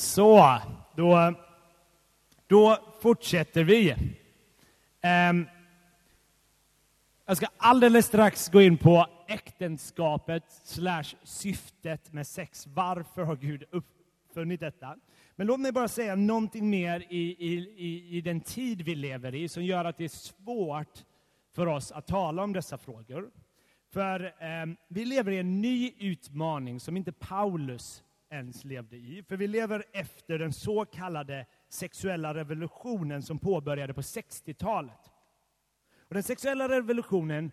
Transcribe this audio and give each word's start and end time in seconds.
Så, 0.00 0.58
då, 0.96 1.34
då 2.46 2.78
fortsätter 3.00 3.64
vi. 3.64 3.94
Um, 5.30 5.46
jag 7.26 7.36
ska 7.36 7.46
alldeles 7.56 8.06
strax 8.06 8.48
gå 8.48 8.62
in 8.62 8.78
på 8.78 9.06
äktenskapet 9.28 10.44
slash 10.64 11.04
syftet 11.22 12.12
med 12.12 12.26
sex. 12.26 12.66
Varför 12.66 13.22
har 13.22 13.36
Gud 13.36 13.64
uppfunnit 13.70 14.60
detta? 14.60 14.96
Men 15.36 15.46
låt 15.46 15.60
mig 15.60 15.72
bara 15.72 15.88
säga 15.88 16.16
någonting 16.16 16.70
mer 16.70 17.06
i, 17.08 17.36
i, 17.38 17.54
i, 17.76 18.16
i 18.16 18.20
den 18.20 18.40
tid 18.40 18.82
vi 18.82 18.94
lever 18.94 19.34
i 19.34 19.48
som 19.48 19.64
gör 19.64 19.84
att 19.84 19.98
det 19.98 20.04
är 20.04 20.08
svårt 20.08 21.04
för 21.54 21.66
oss 21.66 21.92
att 21.92 22.06
tala 22.06 22.42
om 22.42 22.52
dessa 22.52 22.78
frågor. 22.78 23.30
För 23.92 24.24
eh, 24.24 24.66
vi 24.88 25.04
lever 25.04 25.32
i 25.32 25.38
en 25.38 25.60
ny 25.60 25.92
utmaning 25.98 26.80
som 26.80 26.96
inte 26.96 27.12
Paulus 27.12 28.02
ens 28.30 28.64
levde 28.64 28.96
i. 28.96 29.22
För 29.28 29.36
vi 29.36 29.46
lever 29.46 29.84
efter 29.92 30.38
den 30.38 30.52
så 30.52 30.84
kallade 30.84 31.46
sexuella 31.68 32.34
revolutionen 32.34 33.22
som 33.22 33.38
påbörjade 33.38 33.94
på 33.94 34.00
60-talet. 34.00 35.10
Och 36.08 36.14
den 36.14 36.22
sexuella 36.22 36.68
revolutionen 36.68 37.52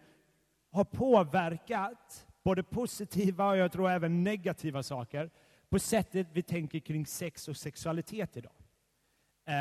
har 0.72 0.84
påverkat 0.84 2.28
både 2.44 2.64
positiva 2.64 3.50
och 3.50 3.58
jag 3.58 3.72
tror 3.72 3.90
även 3.90 4.24
negativa 4.24 4.84
saker 4.84 5.30
på 5.70 5.80
sättet 5.80 6.28
vi 6.34 6.44
tänker 6.44 6.80
kring 6.80 7.06
sex 7.06 7.48
och 7.48 7.58
sexualitet 7.58 8.38
idag. 8.38 8.54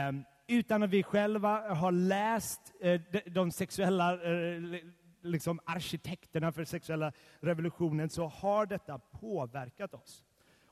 Um, 0.09 0.25
utan 0.47 0.83
att 0.83 0.91
vi 0.91 1.03
själva 1.03 1.75
har 1.75 1.93
läst 1.93 2.73
uh, 2.85 3.01
de, 3.13 3.21
de, 3.27 3.51
sexuella 3.51 4.17
uh, 4.17 4.77
liksom 5.23 5.61
arkitekterna 5.65 6.53
för 6.53 6.65
sexuella 6.65 7.13
revolutionen 7.41 8.11
så 8.11 8.27
har 8.27 8.67
detta 8.67 8.99
påverkat 8.99 9.95
oss. 9.95 10.25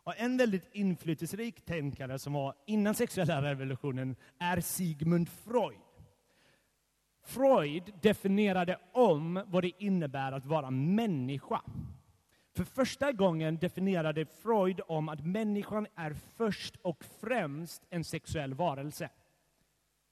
Och 0.04 0.18
en 0.18 0.36
väldigt 0.36 0.68
inflytelserik 0.72 1.64
tänkare 1.64 2.18
som 2.18 2.32
var 2.32 2.54
innan 2.66 2.94
sexuella 2.94 3.42
revolutionen 3.42 4.16
är 4.38 4.60
Sigmund 4.60 5.28
Freud. 5.28 5.78
Freud 7.24 7.92
definierade 8.02 8.78
om 8.92 9.44
vad 9.46 9.62
det 9.62 9.72
innebär 9.78 10.32
att 10.32 10.46
vara 10.46 10.70
människa. 10.70 11.60
För 12.56 12.64
första 12.64 13.12
gången 13.12 13.56
definierade 13.56 14.26
Freud 14.26 14.80
om 14.88 15.08
att 15.08 15.26
människan 15.26 15.86
är 15.94 16.14
först 16.36 16.76
och 16.82 17.04
främst 17.20 17.82
en 17.90 18.04
sexuell 18.04 18.54
varelse. 18.54 19.08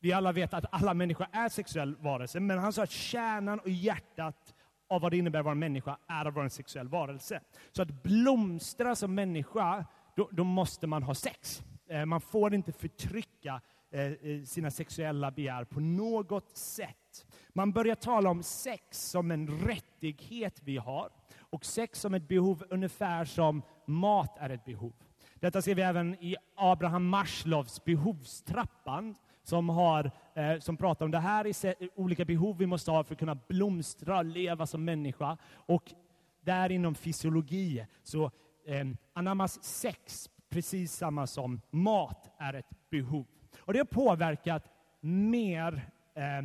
Vi 0.00 0.12
alla 0.12 0.32
vet 0.32 0.54
att 0.54 0.64
alla 0.70 0.94
människor 0.94 1.26
är 1.32 1.48
sexuell 1.48 1.96
varelse, 1.96 2.40
men 2.40 2.58
han 2.58 2.72
sa 2.72 2.82
att 2.82 2.90
kärnan 2.90 3.58
och 3.58 3.70
hjärtat 3.70 4.54
av 4.92 5.00
vad 5.00 5.12
det 5.12 5.16
innebär 5.16 5.38
att 5.38 5.44
vara 5.44 5.54
människa 5.54 5.98
är 6.08 6.24
att 6.24 6.34
vara 6.34 6.44
en 6.44 6.50
sexuell 6.50 6.88
varelse. 6.88 7.40
Så 7.72 7.82
att 7.82 8.02
blomstra 8.02 8.94
som 8.94 9.14
människa, 9.14 9.84
då, 10.16 10.28
då 10.32 10.44
måste 10.44 10.86
man 10.86 11.02
ha 11.02 11.14
sex. 11.14 11.62
Eh, 11.88 12.04
man 12.04 12.20
får 12.20 12.54
inte 12.54 12.72
förtrycka 12.72 13.60
eh, 13.90 14.00
eh, 14.00 14.42
sina 14.44 14.70
sexuella 14.70 15.30
begär 15.30 15.64
på 15.64 15.80
något 15.80 16.56
sätt. 16.56 17.26
Man 17.52 17.72
börjar 17.72 17.94
tala 17.94 18.30
om 18.30 18.42
sex 18.42 19.10
som 19.10 19.30
en 19.30 19.48
rättighet 19.66 20.60
vi 20.64 20.76
har 20.76 21.10
och 21.38 21.64
sex 21.64 22.00
som 22.00 22.14
ett 22.14 22.28
behov 22.28 22.64
ungefär 22.70 23.24
som 23.24 23.62
mat 23.86 24.36
är 24.38 24.50
ett 24.50 24.64
behov. 24.64 24.92
Detta 25.34 25.62
ser 25.62 25.74
vi 25.74 25.82
även 25.82 26.14
i 26.14 26.36
Abraham 26.56 27.08
Maslows 27.08 27.84
behovstrappan 27.84 29.14
som, 29.42 29.68
har, 29.68 30.10
eh, 30.34 30.58
som 30.58 30.76
pratar 30.76 31.04
om 31.04 31.10
det 31.10 31.18
här 31.18 31.64
är 31.66 31.74
olika 31.94 32.24
behov 32.24 32.58
vi 32.58 32.66
måste 32.66 32.90
ha 32.90 33.04
för 33.04 33.14
att 33.14 33.18
kunna 33.18 33.34
blomstra 33.34 34.18
och 34.18 34.24
leva 34.24 34.66
som 34.66 34.84
människa. 34.84 35.36
Och 35.52 35.92
där 36.40 36.72
inom 36.72 36.94
fysiologi 36.94 37.86
så 38.02 38.24
eh, 38.66 38.86
anammas 39.12 39.64
sex 39.64 40.30
precis 40.48 40.92
samma 40.92 41.26
som 41.26 41.60
mat 41.70 42.30
är 42.38 42.54
ett 42.54 42.90
behov. 42.90 43.26
Och 43.58 43.72
det 43.72 43.78
har 43.78 43.84
påverkat 43.84 44.70
mer 45.00 45.90
eh, 46.14 46.38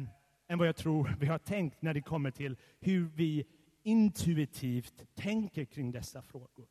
än 0.48 0.58
vad 0.58 0.68
jag 0.68 0.76
tror 0.76 1.16
vi 1.20 1.28
har 1.28 1.38
tänkt 1.38 1.82
när 1.82 1.94
det 1.94 2.02
kommer 2.02 2.32
till 2.32 2.58
hur 2.80 3.10
vi 3.16 3.46
intuitivt 3.84 5.06
tänker 5.16 5.66
kring 5.66 5.92
dessa 5.92 6.22
frågor. 6.22 6.68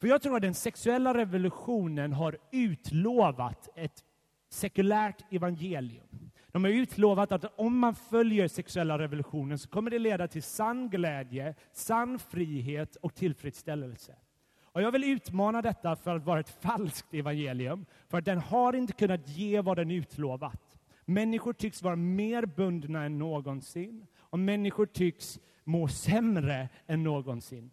För 0.00 0.08
jag 0.08 0.22
tror 0.22 0.36
att 0.36 0.42
den 0.42 0.54
sexuella 0.54 1.14
revolutionen 1.14 2.12
har 2.12 2.38
utlovat 2.52 3.68
ett 3.74 4.04
sekulärt 4.48 5.32
evangelium. 5.32 6.30
De 6.52 6.64
har 6.64 6.70
utlovat 6.70 7.32
att 7.32 7.44
om 7.56 7.78
man 7.78 7.94
följer 7.94 8.48
sexuella 8.48 8.98
revolutionen 8.98 9.58
så 9.58 9.68
kommer 9.68 9.90
det 9.90 9.98
leda 9.98 10.28
till 10.28 10.42
sann 10.42 10.90
glädje, 10.90 11.54
sann 11.72 12.18
frihet 12.18 12.96
och 12.96 13.14
tillfredsställelse. 13.14 14.14
Och 14.62 14.82
jag 14.82 14.92
vill 14.92 15.04
utmana 15.04 15.62
detta 15.62 15.96
för 15.96 16.16
att 16.16 16.24
vara 16.24 16.40
ett 16.40 16.62
falskt 16.62 17.14
evangelium, 17.14 17.86
för 18.08 18.18
att 18.18 18.24
den 18.24 18.38
har 18.38 18.72
inte 18.72 18.92
kunnat 18.92 19.28
ge 19.28 19.60
vad 19.60 19.76
den 19.76 19.90
utlovat. 19.90 20.78
Människor 21.04 21.52
tycks 21.52 21.82
vara 21.82 21.96
mer 21.96 22.46
bundna 22.46 23.04
än 23.04 23.18
någonsin, 23.18 24.06
och 24.16 24.38
människor 24.38 24.86
tycks 24.86 25.40
må 25.64 25.88
sämre 25.88 26.68
än 26.86 27.02
någonsin. 27.02 27.70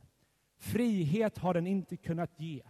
Frihet 0.59 1.37
har 1.37 1.53
den 1.53 1.67
inte 1.67 1.97
kunnat 1.97 2.39
ge. 2.39 2.61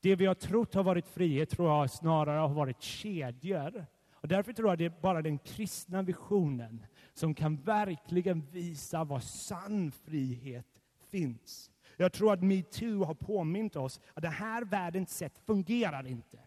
Det 0.00 0.16
vi 0.16 0.26
har 0.26 0.34
trott 0.34 0.74
har 0.74 0.82
varit 0.82 1.08
frihet 1.08 1.50
tror 1.50 1.68
jag 1.68 1.90
snarare 1.90 2.38
har 2.38 2.54
varit 2.54 2.82
kedjor. 2.82 3.86
Och 4.12 4.28
därför 4.28 4.52
tror 4.52 4.68
jag 4.68 4.78
det 4.78 4.84
är 4.84 5.00
bara 5.00 5.22
den 5.22 5.38
kristna 5.38 6.02
visionen 6.02 6.86
som 7.14 7.34
kan 7.34 7.56
verkligen 7.56 8.46
visa 8.50 9.04
var 9.04 9.20
sann 9.20 9.92
frihet 9.92 10.82
finns. 11.10 11.70
Jag 11.96 12.12
tror 12.12 12.32
att 12.32 12.42
metoo 12.42 13.04
har 13.04 13.14
påmint 13.14 13.76
oss 13.76 14.00
att 14.14 14.22
det 14.22 14.28
här 14.28 14.64
världens 14.64 15.16
sätt 15.16 15.38
fungerar 15.46 16.06
inte. 16.06 16.38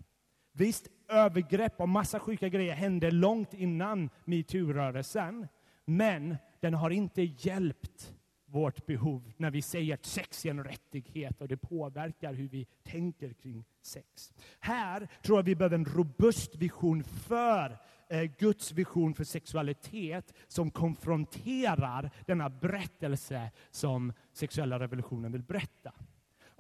Visst, 0.52 0.88
övergrepp 1.08 1.82
och 1.82 1.90
massa 1.90 2.20
sjuka 2.20 2.50
grejer 2.50 2.74
hände 2.74 3.12
långt 3.12 3.54
innan 3.54 4.10
metoo-rörelsen. 4.26 5.48
Men 5.86 6.38
den 6.60 6.74
har 6.74 6.90
inte 6.90 7.22
hjälpt 7.22 8.14
vårt 8.52 8.86
behov 8.86 9.32
när 9.38 9.52
vi 9.52 9.62
säger 9.62 9.94
att 9.94 10.06
sex 10.06 10.46
är 10.46 10.50
en 10.50 10.64
rättighet 10.64 11.42
och 11.42 11.48
det 11.48 11.58
påverkar 11.58 12.34
hur 12.34 12.48
vi 12.48 12.68
tänker 12.84 13.34
kring 13.34 13.66
sex. 13.82 14.34
Här 14.60 15.08
tror 15.24 15.38
jag 15.38 15.44
vi 15.44 15.56
behöver 15.56 15.76
en 15.76 15.86
robust 15.86 16.56
vision 16.56 17.04
för 17.04 17.78
eh, 18.10 18.24
Guds 18.24 18.72
vision 18.72 19.14
för 19.14 19.24
sexualitet 19.24 20.34
som 20.48 20.72
konfronterar 20.72 22.12
denna 22.26 22.50
berättelse 22.50 23.52
som 23.72 24.14
sexuella 24.34 24.80
revolutionen 24.80 25.32
vill 25.32 25.44
berätta. 25.44 25.92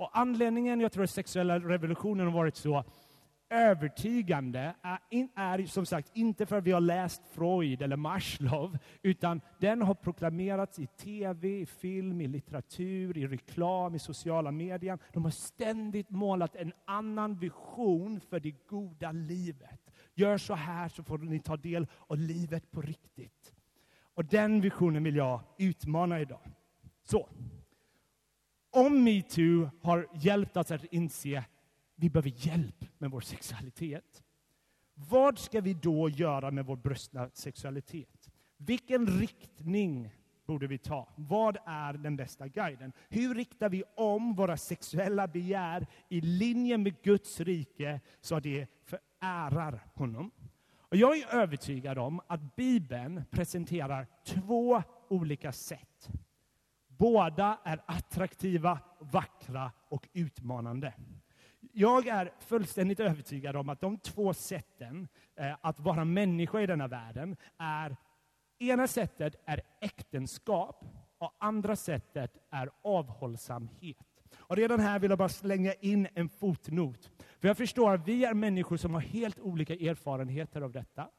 Och 0.02 0.09
anledningen 0.13 0.79
jag 0.79 0.91
tror 0.91 1.03
att 1.03 1.09
sexuella 1.09 1.59
revolutionen 1.59 2.25
har 2.25 2.34
varit 2.34 2.56
så 2.56 2.84
övertygande 3.52 4.76
är, 4.82 5.00
är 5.36 5.66
som 5.66 5.86
sagt 5.86 6.12
inte 6.14 6.46
för 6.46 6.58
att 6.58 6.64
vi 6.64 6.72
har 6.72 6.82
läst 6.82 7.22
Freud 7.32 7.82
eller 7.82 7.96
Maslow, 7.96 8.78
utan 9.02 9.42
den 9.60 9.82
har 9.82 9.94
proklamerats 9.94 10.80
i 10.80 10.88
tv, 10.88 11.48
i 11.48 11.66
film, 11.66 12.22
i 12.22 12.28
litteratur, 12.28 13.18
i 13.18 13.28
reklam, 13.28 13.96
i 13.96 14.00
sociala 14.00 14.52
medier. 14.52 15.00
De 15.14 15.24
har 15.24 15.32
ständigt 15.32 16.10
målat 16.10 16.56
en 16.56 16.74
annan 16.86 17.40
vision 17.40 18.20
för 18.30 18.40
det 18.40 18.68
goda 18.68 19.12
livet. 19.12 19.92
Gör 20.14 20.38
så 20.38 20.54
här 20.54 20.90
så 20.90 21.04
får 21.04 21.18
ni 21.18 21.40
ta 21.40 21.58
del 21.58 21.88
av 22.08 22.18
livet 22.18 22.72
på 22.72 22.82
riktigt. 22.82 23.54
Och 24.14 24.26
den 24.26 24.62
visionen 24.62 25.04
vill 25.04 25.16
jag 25.16 25.42
utmana 25.58 26.22
idag. 26.22 26.42
Så, 27.04 27.30
om 28.70 29.04
metoo 29.04 29.70
har 29.82 30.08
hjälpt 30.14 30.58
oss 30.58 30.72
att 30.72 30.86
inse 30.86 31.46
vi 32.02 32.10
behöver 32.10 32.48
hjälp 32.48 32.86
med 32.98 33.12
vår 33.12 33.22
sexualitet. 33.22 34.24
Vad 34.94 35.40
ska 35.40 35.62
vi 35.62 35.74
då 35.74 36.10
göra 36.10 36.52
med 36.52 36.66
vår 36.66 36.76
brustna 36.76 37.30
sexualitet? 37.34 38.30
Vilken 38.58 39.08
riktning 39.08 40.12
borde 40.46 40.68
vi 40.68 40.78
ta? 40.78 41.08
Vad 41.16 41.58
är 41.66 41.94
den 41.94 42.16
bästa 42.16 42.48
guiden? 42.48 42.94
Hur 43.10 43.36
riktar 43.36 43.70
vi 43.70 43.84
om 43.96 44.34
våra 44.34 44.58
sexuella 44.58 45.28
begär 45.28 45.88
i 46.10 46.22
linje 46.22 46.78
med 46.78 47.02
Guds 47.02 47.40
rike 47.40 48.02
så 48.22 48.36
att 48.36 48.44
det 48.44 48.68
förärar 48.84 49.84
honom? 49.94 50.32
Och 50.80 50.97
jag 50.97 51.18
är 51.18 51.36
övertygad 51.36 51.97
om 51.97 52.22
att 52.28 52.56
Bibeln 52.56 53.24
presenterar 53.32 54.08
två 54.26 54.84
olika 55.09 55.52
sätt. 55.52 56.09
Båda 56.88 57.59
är 57.64 57.82
attraktiva, 57.86 58.80
vackra 59.00 59.72
och 59.90 60.08
utmanande. 60.14 60.94
Jag 61.73 62.08
är 62.08 62.32
fullständigt 62.40 63.00
övertygad 63.00 63.56
om 63.56 63.70
att 63.70 63.82
de 63.82 63.97
två 63.97 64.34
sätten 64.34 65.08
eh, 65.35 65.56
att 65.62 65.79
vara 65.79 66.06
människa 66.06 66.62
i 66.62 66.66
denna 66.66 66.88
världen 66.88 67.38
är 67.58 67.97
ena 68.59 68.88
sättet 68.88 69.35
är 69.46 69.62
äktenskap 69.82 70.85
och 71.18 71.35
andra 71.40 71.76
sättet 71.76 72.38
är 72.50 72.70
avhållsamhet. 72.84 73.97
Och 74.38 74.56
redan 74.56 74.79
här 74.79 75.00
vill 75.00 75.09
jag 75.09 75.18
bara 75.18 75.29
slänga 75.29 75.73
in 75.73 76.08
en 76.14 76.29
fotnot. 76.29 77.12
För 77.40 77.47
jag 77.47 77.58
förstår 77.58 77.94
att 77.94 78.08
vi 78.08 78.26
är 78.26 78.34
människor 78.34 78.78
som 78.78 78.94
har 78.94 79.02
helt 79.02 79.40
olika 79.40 79.73
erfarenheter 79.73 80.62
av 80.62 80.72
detta. 80.72 81.09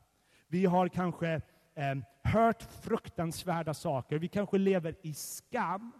Vi 0.48 0.66
har 0.66 0.88
kanske 0.88 1.40
eh, 1.74 1.94
hört 2.22 2.62
fruktansvärda 2.62 3.74
saker. 3.74 4.18
Vi 4.18 4.28
kanske 4.28 4.58
lever 4.58 4.96
i 5.02 5.14
skam. 5.14 5.92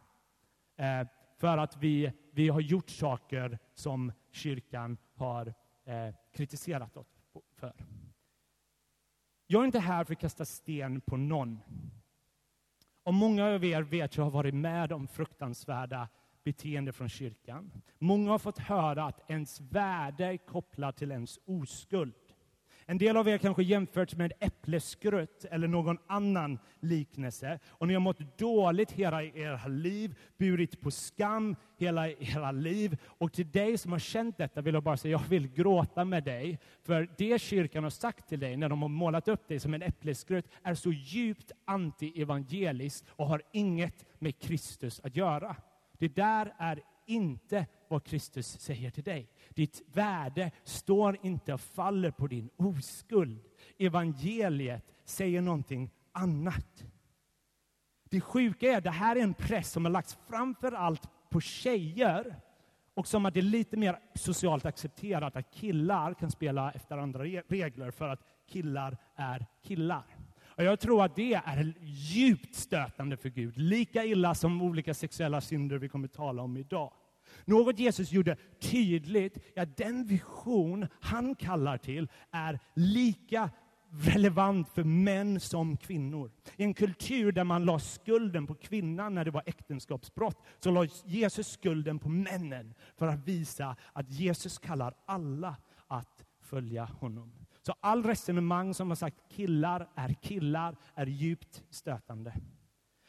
Eh, 0.77 1.07
för 1.39 1.59
att 1.59 1.77
vi, 1.77 2.13
vi 2.33 2.49
har 2.49 2.61
gjort 2.61 2.91
saker 2.91 3.59
som 3.75 4.13
kyrkan 4.33 4.97
har 5.15 5.55
eh, 5.85 6.15
kritiserat 6.33 6.97
oss 6.97 7.23
för. 7.55 7.73
Jag 9.47 9.61
är 9.61 9.67
inte 9.67 9.79
här 9.79 10.05
för 10.05 10.13
att 10.13 10.21
kasta 10.21 10.45
sten 10.45 11.01
på 11.01 11.17
någon. 11.17 11.59
Och 13.03 13.15
många 13.15 13.47
av 13.47 13.65
er 13.65 13.83
vet 13.83 14.17
jag 14.17 14.25
har 14.25 14.31
varit 14.31 14.55
med 14.55 14.93
om 14.93 15.09
fruktansvärda 15.09 16.09
beteende 16.45 16.93
från 16.93 17.09
kyrkan. 17.09 17.71
Många 17.99 18.31
har 18.31 18.39
fått 18.39 18.59
höra 18.59 19.05
att 19.05 19.31
ens 19.31 19.61
värde 19.61 20.27
är 20.27 20.37
kopplat 20.37 20.97
till 20.97 21.13
ens 21.13 21.39
oskuld. 21.45 22.15
En 22.93 22.99
del 22.99 23.17
av 23.17 23.29
er 23.29 23.39
kanske 23.39 23.63
jämförts 23.63 24.17
med 24.17 24.33
äppleskrutt 24.41 25.45
eller 25.51 25.69
någon 25.69 25.99
annan 26.07 26.59
liknelse. 26.81 27.59
Och 27.69 27.89
ni 27.89 27.95
har 27.95 28.01
mått 28.01 28.39
dåligt 28.39 28.93
hela 28.93 29.23
era 29.23 29.67
liv, 29.67 30.15
burit 30.39 30.81
på 30.81 30.91
skam 30.91 31.57
hela 31.79 32.09
era 32.09 32.53
liv. 32.53 32.97
Och 33.05 33.33
till 33.33 33.51
dig 33.51 33.79
som 33.79 33.93
har 33.93 33.99
känt 33.99 34.39
detta 34.39 34.61
vill 34.61 34.75
jag 34.75 34.83
bara 34.83 34.97
säga, 34.97 35.13
jag 35.13 35.29
vill 35.29 35.49
gråta 35.49 36.05
med 36.05 36.25
dig. 36.25 36.59
För 36.83 37.09
det 37.19 37.41
kyrkan 37.41 37.83
har 37.83 37.91
sagt 37.91 38.29
till 38.29 38.41
dig 38.41 38.57
när 38.57 38.69
de 38.69 38.83
har 38.83 38.89
målat 38.89 39.29
upp 39.29 39.49
dig 39.49 39.61
som 39.61 39.75
en 39.75 39.83
äppleskrutt 39.83 40.47
är 40.63 40.75
så 40.75 40.93
djupt 40.93 41.53
anti-evangeliskt 41.65 43.05
och 43.09 43.27
har 43.27 43.43
inget 43.53 44.05
med 44.19 44.39
Kristus 44.39 45.01
att 45.05 45.17
göra. 45.17 45.57
Det 45.99 46.17
där 46.17 46.55
är 46.59 46.81
inte 47.13 47.67
vad 47.89 48.05
Kristus 48.05 48.61
säger 48.61 48.91
till 48.91 49.05
dig. 49.05 49.29
Ditt 49.49 49.83
värde 49.93 50.51
står 50.65 51.19
inte 51.23 51.55
och 51.55 51.61
faller 51.61 52.11
på 52.11 52.27
din 52.27 52.51
oskuld. 52.57 53.41
Evangeliet 53.79 54.85
säger 55.05 55.41
någonting 55.41 55.91
annat. 56.13 56.85
Det 58.11 58.21
sjuka 58.21 58.73
är 58.73 58.77
att 58.77 58.85
det 58.85 58.91
här 58.91 59.17
är 59.17 59.21
en 59.21 59.35
press 59.35 59.71
som 59.71 59.85
har 59.85 59.93
lagts 59.93 60.19
framför 60.29 60.73
allt 60.73 61.09
på 61.31 61.41
tjejer 61.41 62.37
och 62.95 63.07
som 63.07 63.27
att 63.27 63.35
det 63.35 63.41
är 63.41 63.43
lite 63.43 63.77
mer 63.77 63.99
socialt 64.15 64.67
accepterat 64.67 65.37
att 65.37 65.55
killar 65.55 66.15
kan 66.15 66.31
spela 66.31 66.73
efter 66.73 66.99
andra 66.99 67.25
regler 67.49 67.91
för 67.91 68.09
att 68.09 68.21
killar 68.49 68.97
är 69.17 69.47
killar. 69.63 70.05
Och 70.57 70.65
jag 70.65 70.81
tror 70.81 71.05
att 71.05 71.17
det 71.17 71.35
är 71.35 71.75
djupt 71.81 72.55
stötande 72.55 73.17
för 73.17 73.29
Gud, 73.29 73.59
lika 73.59 74.05
illa 74.05 74.35
som 74.35 74.63
olika 74.63 74.95
sexuella 74.95 75.41
synder 75.41 75.79
vi 75.79 75.89
kommer 75.89 76.09
att 76.09 76.15
tala 76.15 76.43
om 76.43 76.57
idag. 76.57 76.93
Något 77.45 77.79
Jesus 77.79 78.13
gjorde 78.13 78.37
tydligt 78.61 79.39
är 79.55 79.63
att 79.63 79.77
den 79.77 80.07
vision 80.07 80.87
han 81.01 81.35
kallar 81.35 81.79
till 81.79 82.09
är 82.31 82.61
lika 82.75 83.51
relevant 83.93 84.69
för 84.69 84.85
män 84.85 85.41
som 85.41 85.77
kvinnor. 85.77 86.31
I 86.57 86.65
en 86.65 86.75
kultur 86.75 87.33
där 87.33 87.45
man 87.45 87.65
la 87.65 87.79
skulden 87.79 88.47
på 88.47 88.55
kvinnan 88.55 89.15
när 89.15 89.25
det 89.25 89.31
var 89.31 89.43
äktenskapsbrott, 89.47 90.39
så 90.59 90.71
la 90.71 90.87
Jesus 91.05 91.49
skulden 91.49 91.99
på 91.99 92.09
männen 92.09 92.75
för 92.97 93.07
att 93.07 93.29
visa 93.29 93.77
att 93.93 94.11
Jesus 94.11 94.59
kallar 94.59 94.95
alla 95.07 95.57
att 95.87 96.25
följa 96.41 96.85
honom. 96.85 97.33
Så 97.67 97.75
all 97.81 98.05
resonemang 98.05 98.75
som 98.75 98.89
har 98.89 98.97
sagt 98.97 99.17
killar 99.29 99.89
är 99.95 100.15
killar 100.23 100.77
är 100.95 101.07
djupt 101.07 101.63
stötande. 101.71 102.35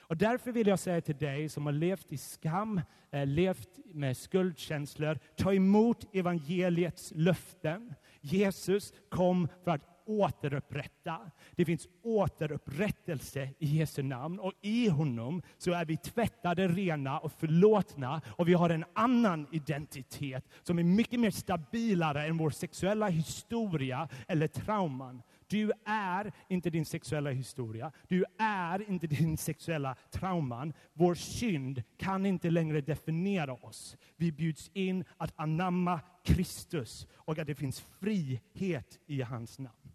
Och 0.08 0.18
därför 0.18 0.52
vill 0.52 0.68
jag 0.68 0.80
säga 0.80 1.02
till 1.02 1.18
dig 1.18 1.50
som 1.50 1.66
har 1.66 1.74
levt 1.74 2.12
i 2.12 2.18
skam, 2.18 2.82
eh, 3.12 3.26
levt 3.26 3.80
med 3.86 4.18
skuldkänslor, 4.18 5.20
ta 5.36 5.54
emot 5.54 6.16
evangeliets 6.16 7.14
löften. 7.16 7.94
Jesus 8.22 8.94
kom 9.10 9.48
för 9.64 9.72
att 9.72 9.94
återupprätta. 10.06 11.18
Det 11.52 11.66
finns 11.66 11.88
återupprättelse 12.04 13.50
i 13.60 13.66
Jesu 13.66 14.04
namn 14.04 14.40
och 14.40 14.54
i 14.62 14.90
honom 14.90 15.42
så 15.58 15.72
är 15.72 15.86
vi 15.86 15.98
tvättade, 15.98 16.68
rena 16.68 17.20
och 17.20 17.32
förlåtna 17.32 18.22
och 18.28 18.48
vi 18.48 18.54
har 18.54 18.70
en 18.70 18.86
annan 18.94 19.48
identitet 19.52 20.46
som 20.64 20.80
är 20.80 20.84
mycket 20.84 21.20
mer 21.20 21.32
stabilare 21.32 22.26
än 22.26 22.38
vår 22.38 22.50
sexuella 22.50 23.08
historia 23.08 24.08
eller 24.28 24.48
trauman. 24.48 25.22
Du 25.54 25.72
är 25.86 26.34
inte 26.48 26.70
din 26.70 26.86
sexuella 26.86 27.32
historia. 27.32 27.92
Du 28.08 28.26
är 28.40 28.90
inte 28.90 29.08
din 29.08 29.38
sexuella 29.38 29.96
trauman. 30.12 30.74
Vår 30.94 31.16
synd 31.16 31.84
kan 31.98 32.26
inte 32.26 32.50
längre 32.50 32.82
definiera 32.82 33.54
oss. 33.54 33.98
Vi 34.16 34.32
bjuds 34.32 34.72
in 34.74 35.06
att 35.18 35.34
anamma 35.36 36.00
Kristus 36.24 37.08
och 37.14 37.40
att 37.40 37.48
det 37.48 37.56
finns 37.56 37.82
frihet 37.82 39.00
i 39.06 39.22
hans 39.22 39.60
namn. 39.60 39.92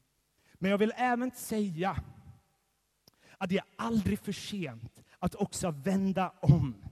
Men 0.55 0.71
jag 0.71 0.79
vill 0.79 0.93
även 0.97 1.31
säga 1.31 1.97
att 3.39 3.51
det 3.51 3.59
är 3.59 3.65
aldrig 3.77 4.19
för 4.19 4.33
sent 4.33 5.03
att 5.19 5.35
också 5.35 5.71
vända 5.71 6.33
om. 6.41 6.88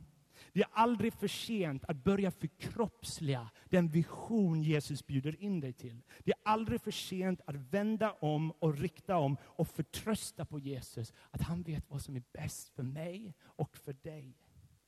Det 0.57 0.63
är 0.63 0.69
aldrig 0.73 1.13
för 1.13 1.29
sent 1.29 1.85
att 1.89 2.05
börja 2.05 2.31
förkroppsliga 2.31 3.51
den 3.65 3.89
vision 3.89 4.63
Jesus 4.63 5.07
bjuder 5.07 5.43
in 5.43 5.61
dig 5.61 5.73
till. 5.73 6.03
Det 6.25 6.33
är 6.33 6.39
aldrig 6.43 6.81
för 6.81 6.91
sent 6.91 7.41
att 7.47 7.55
vända 7.57 8.13
om 8.13 8.51
och 8.51 8.79
rikta 8.79 9.17
om 9.17 9.37
och 9.43 9.69
förtrösta 9.69 10.45
på 10.45 10.59
Jesus. 10.59 11.13
Att 11.31 11.41
han 11.41 11.63
vet 11.63 11.91
vad 11.91 12.03
som 12.03 12.17
är 12.17 12.23
bäst 12.33 12.69
för 12.69 12.83
mig 12.83 13.35
och 13.43 13.77
för 13.77 13.93
dig. 13.93 14.37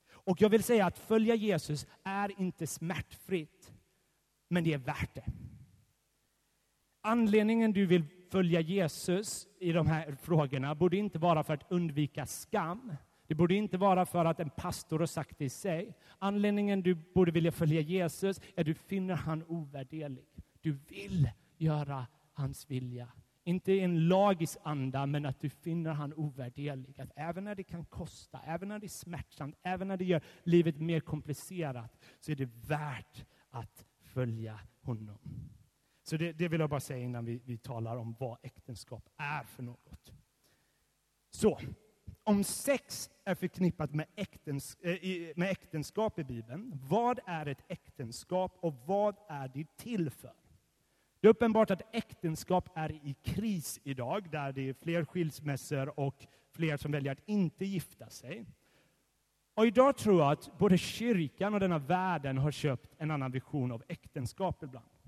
Och 0.09 0.41
jag 0.41 0.49
vill 0.49 0.63
säga 0.63 0.85
att 0.85 0.97
följa 0.99 1.35
Jesus 1.35 1.87
är 2.03 2.41
inte 2.41 2.67
smärtfritt, 2.67 3.73
men 4.47 4.63
det 4.63 4.73
är 4.73 4.77
värt 4.77 5.15
det. 5.15 5.25
Anledningen 7.01 7.73
du 7.73 7.85
vill 7.85 8.05
följa 8.31 8.59
Jesus 8.59 9.47
i 9.59 9.71
de 9.71 9.87
här 9.87 10.15
frågorna 10.21 10.75
borde 10.75 10.97
inte 10.97 11.19
vara 11.19 11.43
för 11.43 11.53
att 11.53 11.71
undvika 11.71 12.25
skam. 12.25 12.93
Det 13.29 13.35
borde 13.35 13.55
inte 13.55 13.77
vara 13.77 14.05
för 14.05 14.25
att 14.25 14.39
en 14.39 14.49
pastor 14.49 14.99
har 14.99 15.05
sagt 15.05 15.37
det 15.37 15.45
i 15.45 15.49
sig. 15.49 15.97
Anledningen 16.19 16.81
du 16.81 16.95
borde 16.95 17.31
vilja 17.31 17.51
följa 17.51 17.81
Jesus 17.81 18.41
är 18.55 18.61
att 18.61 18.65
du 18.65 18.73
finner 18.73 19.13
han 19.13 19.43
ovärderlig. 19.43 20.25
Du 20.61 20.71
vill 20.71 21.29
göra 21.57 22.07
hans 22.33 22.69
vilja. 22.71 23.07
Inte 23.43 23.71
i 23.71 23.79
en 23.79 24.07
lagisk 24.07 24.57
anda, 24.63 25.05
men 25.05 25.25
att 25.25 25.41
du 25.41 25.49
finner 25.49 25.93
han 25.93 26.13
ovärderlig. 26.13 27.01
Att 27.01 27.11
även 27.15 27.43
när 27.43 27.55
det 27.55 27.63
kan 27.63 27.85
kosta, 27.85 28.39
även 28.45 28.67
när 28.67 28.79
det 28.79 28.85
är 28.85 28.87
smärtsamt, 28.87 29.55
även 29.63 29.87
när 29.87 29.97
det 29.97 30.05
gör 30.05 30.21
livet 30.43 30.79
mer 30.79 30.99
komplicerat, 30.99 31.97
så 32.19 32.31
är 32.31 32.35
det 32.35 32.49
värt 32.67 33.25
att 33.49 33.85
följa 33.99 34.59
honom. 34.81 35.19
Så 36.03 36.17
det, 36.17 36.31
det 36.31 36.47
vill 36.47 36.59
jag 36.59 36.69
bara 36.69 36.79
säga 36.79 37.03
innan 37.03 37.25
vi, 37.25 37.41
vi 37.45 37.57
talar 37.57 37.97
om 37.97 38.15
vad 38.19 38.37
äktenskap 38.41 39.09
är 39.17 39.43
för 39.43 39.63
något. 39.63 40.13
Så, 41.31 41.59
om 42.29 42.43
sex 42.43 43.09
är 43.25 43.35
förknippat 43.35 43.93
med, 43.93 44.05
äktens, 44.15 44.75
eh, 44.75 44.97
med 45.35 45.51
äktenskap 45.51 46.19
i 46.19 46.23
Bibeln, 46.23 46.79
vad 46.89 47.19
är 47.25 47.45
ett 47.45 47.63
äktenskap 47.67 48.57
och 48.59 48.73
vad 48.85 49.15
är 49.29 49.51
det 49.53 49.77
till 49.77 50.09
för? 50.09 50.33
Det 51.19 51.27
är 51.27 51.29
uppenbart 51.29 51.71
att 51.71 51.95
äktenskap 51.95 52.69
är 52.75 52.91
i 52.91 53.15
kris 53.23 53.79
idag, 53.83 54.29
där 54.31 54.51
det 54.51 54.69
är 54.69 54.73
fler 54.73 55.05
skilsmässor 55.05 55.99
och 55.99 56.27
fler 56.51 56.77
som 56.77 56.91
väljer 56.91 57.11
att 57.11 57.23
inte 57.25 57.65
gifta 57.65 58.09
sig. 58.09 58.45
Och 59.53 59.67
idag 59.67 59.97
tror 59.97 60.19
jag 60.19 60.31
att 60.31 60.57
både 60.57 60.77
kyrkan 60.77 61.53
och 61.53 61.59
denna 61.59 61.77
världen 61.77 62.37
har 62.37 62.51
köpt 62.51 62.95
en 62.97 63.11
annan 63.11 63.31
vision 63.31 63.71
av 63.71 63.83
äktenskap 63.87 64.63
ibland. 64.63 64.98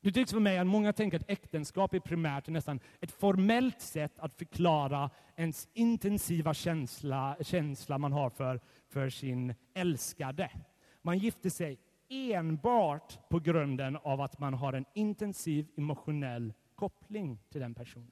Du 0.00 0.10
tycks 0.10 0.32
för 0.32 0.40
mig 0.40 0.58
att 0.58 0.66
många 0.66 0.92
tänker 0.92 1.16
att 1.16 1.30
äktenskap 1.30 1.94
är 1.94 2.00
primärt 2.00 2.48
nästan 2.48 2.80
ett 3.00 3.10
formellt 3.10 3.80
sätt 3.80 4.18
att 4.18 4.34
förklara 4.34 5.10
ens 5.36 5.68
intensiva 5.72 6.54
känsla, 6.54 7.36
känsla 7.40 7.98
man 7.98 8.12
har 8.12 8.30
för, 8.30 8.60
för 8.88 9.10
sin 9.10 9.54
älskade. 9.74 10.50
Man 11.02 11.18
gifter 11.18 11.50
sig 11.50 11.78
enbart 12.08 13.28
på 13.28 13.38
grunden 13.38 13.96
av 13.96 14.20
att 14.20 14.38
man 14.38 14.54
har 14.54 14.72
en 14.72 14.84
intensiv 14.94 15.68
emotionell 15.76 16.52
koppling 16.74 17.38
till 17.50 17.60
den 17.60 17.74
personen. 17.74 18.10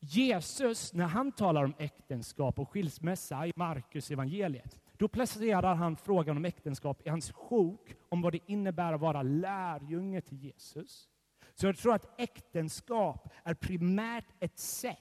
Jesus, 0.00 0.92
när 0.92 1.06
han 1.06 1.32
talar 1.32 1.64
om 1.64 1.74
äktenskap 1.78 2.58
och 2.58 2.70
skilsmässa 2.70 3.46
i 3.46 3.52
Markus 3.56 4.10
evangeliet, 4.10 4.78
då 4.98 5.08
placerar 5.08 5.74
han 5.74 5.96
frågan 5.96 6.36
om 6.36 6.44
äktenskap 6.44 7.06
i 7.06 7.08
hans 7.08 7.32
sjok 7.32 7.94
om 8.08 8.22
vad 8.22 8.32
det 8.32 8.40
innebär 8.46 8.92
att 8.92 9.00
vara 9.00 9.22
lärjunge 9.22 10.20
till 10.20 10.38
Jesus. 10.38 11.08
Så 11.54 11.66
jag 11.66 11.76
tror 11.76 11.94
att 11.94 12.20
äktenskap 12.20 13.28
är 13.44 13.54
primärt 13.54 14.24
ett 14.40 14.58
sätt 14.58 14.98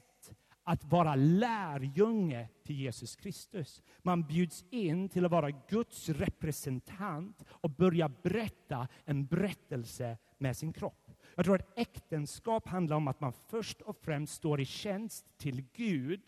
att 0.63 0.83
vara 0.83 1.15
lärjunge 1.15 2.49
till 2.65 2.75
Jesus 2.75 3.15
Kristus. 3.15 3.83
Man 4.01 4.23
bjuds 4.23 4.65
in 4.69 5.09
till 5.09 5.25
att 5.25 5.31
vara 5.31 5.51
Guds 5.51 6.09
representant 6.09 7.43
och 7.49 7.69
börja 7.69 8.09
berätta 8.09 8.87
en 9.05 9.25
berättelse 9.25 10.17
med 10.37 10.57
sin 10.57 10.73
kropp. 10.73 11.11
Jag 11.35 11.45
tror 11.45 11.55
att 11.55 11.77
äktenskap 11.79 12.67
handlar 12.67 12.97
om 12.97 13.07
att 13.07 13.19
man 13.19 13.33
först 13.33 13.81
och 13.81 13.97
främst 13.97 14.33
står 14.33 14.61
i 14.61 14.65
tjänst 14.65 15.37
till 15.37 15.63
Gud 15.73 16.21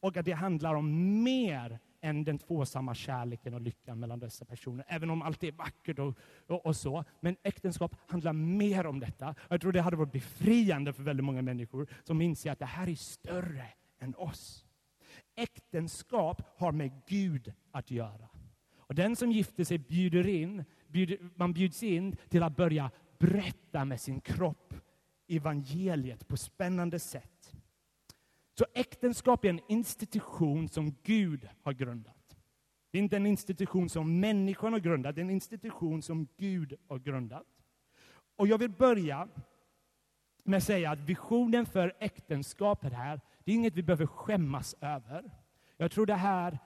och 0.00 0.16
att 0.16 0.24
det 0.24 0.32
handlar 0.32 0.74
om 0.74 1.22
mer 1.22 1.78
än 2.00 2.24
den 2.24 2.38
tvåsamma 2.38 2.94
kärleken 2.94 3.54
och 3.54 3.60
lyckan 3.60 4.00
mellan 4.00 4.18
dessa 4.18 4.44
personer. 4.44 4.84
Även 4.88 5.10
om 5.10 5.22
allt 5.22 5.42
är 5.42 5.52
vackert 5.52 5.98
och, 5.98 6.18
och, 6.46 6.66
och, 6.66 6.76
så. 6.76 7.04
Men 7.20 7.36
äktenskap 7.42 7.96
handlar 8.06 8.32
mer 8.32 8.86
om 8.86 9.00
detta. 9.00 9.34
Jag 9.48 9.60
tror 9.60 9.72
det 9.72 9.80
hade 9.80 9.96
varit 9.96 10.12
befriande 10.12 10.92
för 10.92 11.02
väldigt 11.02 11.24
många 11.24 11.42
människor 11.42 11.88
som 12.04 12.22
inser 12.22 12.52
att 12.52 12.58
det 12.58 12.66
här 12.66 12.88
är 12.88 12.94
större 12.94 13.66
än 13.98 14.14
oss. 14.14 14.64
Äktenskap 15.36 16.42
har 16.56 16.72
med 16.72 16.90
Gud 17.06 17.52
att 17.70 17.90
göra. 17.90 18.28
Och 18.76 18.94
den 18.94 19.16
som 19.16 19.32
gifter 19.32 19.64
sig 19.64 19.78
bjuder 19.78 20.28
in, 20.28 20.64
bjuder, 20.86 21.18
man 21.34 21.52
bjuds 21.52 21.82
in 21.82 22.16
till 22.28 22.42
att 22.42 22.56
börja 22.56 22.90
berätta 23.18 23.84
med 23.84 24.00
sin 24.00 24.20
kropp 24.20 24.74
evangeliet 25.28 26.28
på 26.28 26.36
spännande 26.36 26.98
sätt. 26.98 27.29
Så 28.60 28.66
äktenskap 28.74 29.44
är 29.44 29.48
en 29.48 29.60
institution 29.68 30.68
som 30.68 30.96
Gud 31.02 31.48
har 31.62 31.72
grundat. 31.72 32.36
Det 32.90 32.98
är 32.98 33.02
inte 33.02 33.16
en 33.16 33.26
institution 33.26 33.88
som 33.88 34.20
människan 34.20 34.72
har 34.72 34.80
grundat, 34.80 35.14
det 35.14 35.20
är 35.20 35.24
en 35.24 35.30
institution 35.30 36.02
som 36.02 36.28
Gud 36.36 36.74
har 36.88 36.98
grundat. 36.98 37.46
Och 38.36 38.48
jag 38.48 38.58
vill 38.58 38.70
börja 38.70 39.28
med 40.44 40.56
att 40.56 40.64
säga 40.64 40.90
att 40.90 40.98
visionen 41.00 41.66
för 41.66 41.96
äktenskapet 42.00 42.92
här, 42.92 43.20
det 43.44 43.52
är 43.52 43.54
inget 43.54 43.74
vi 43.74 43.82
behöver 43.82 44.06
skämmas 44.06 44.74
över. 44.80 45.30
Jag 45.76 45.90
tror, 45.90 46.06
det 46.06 46.14
här 46.14 46.58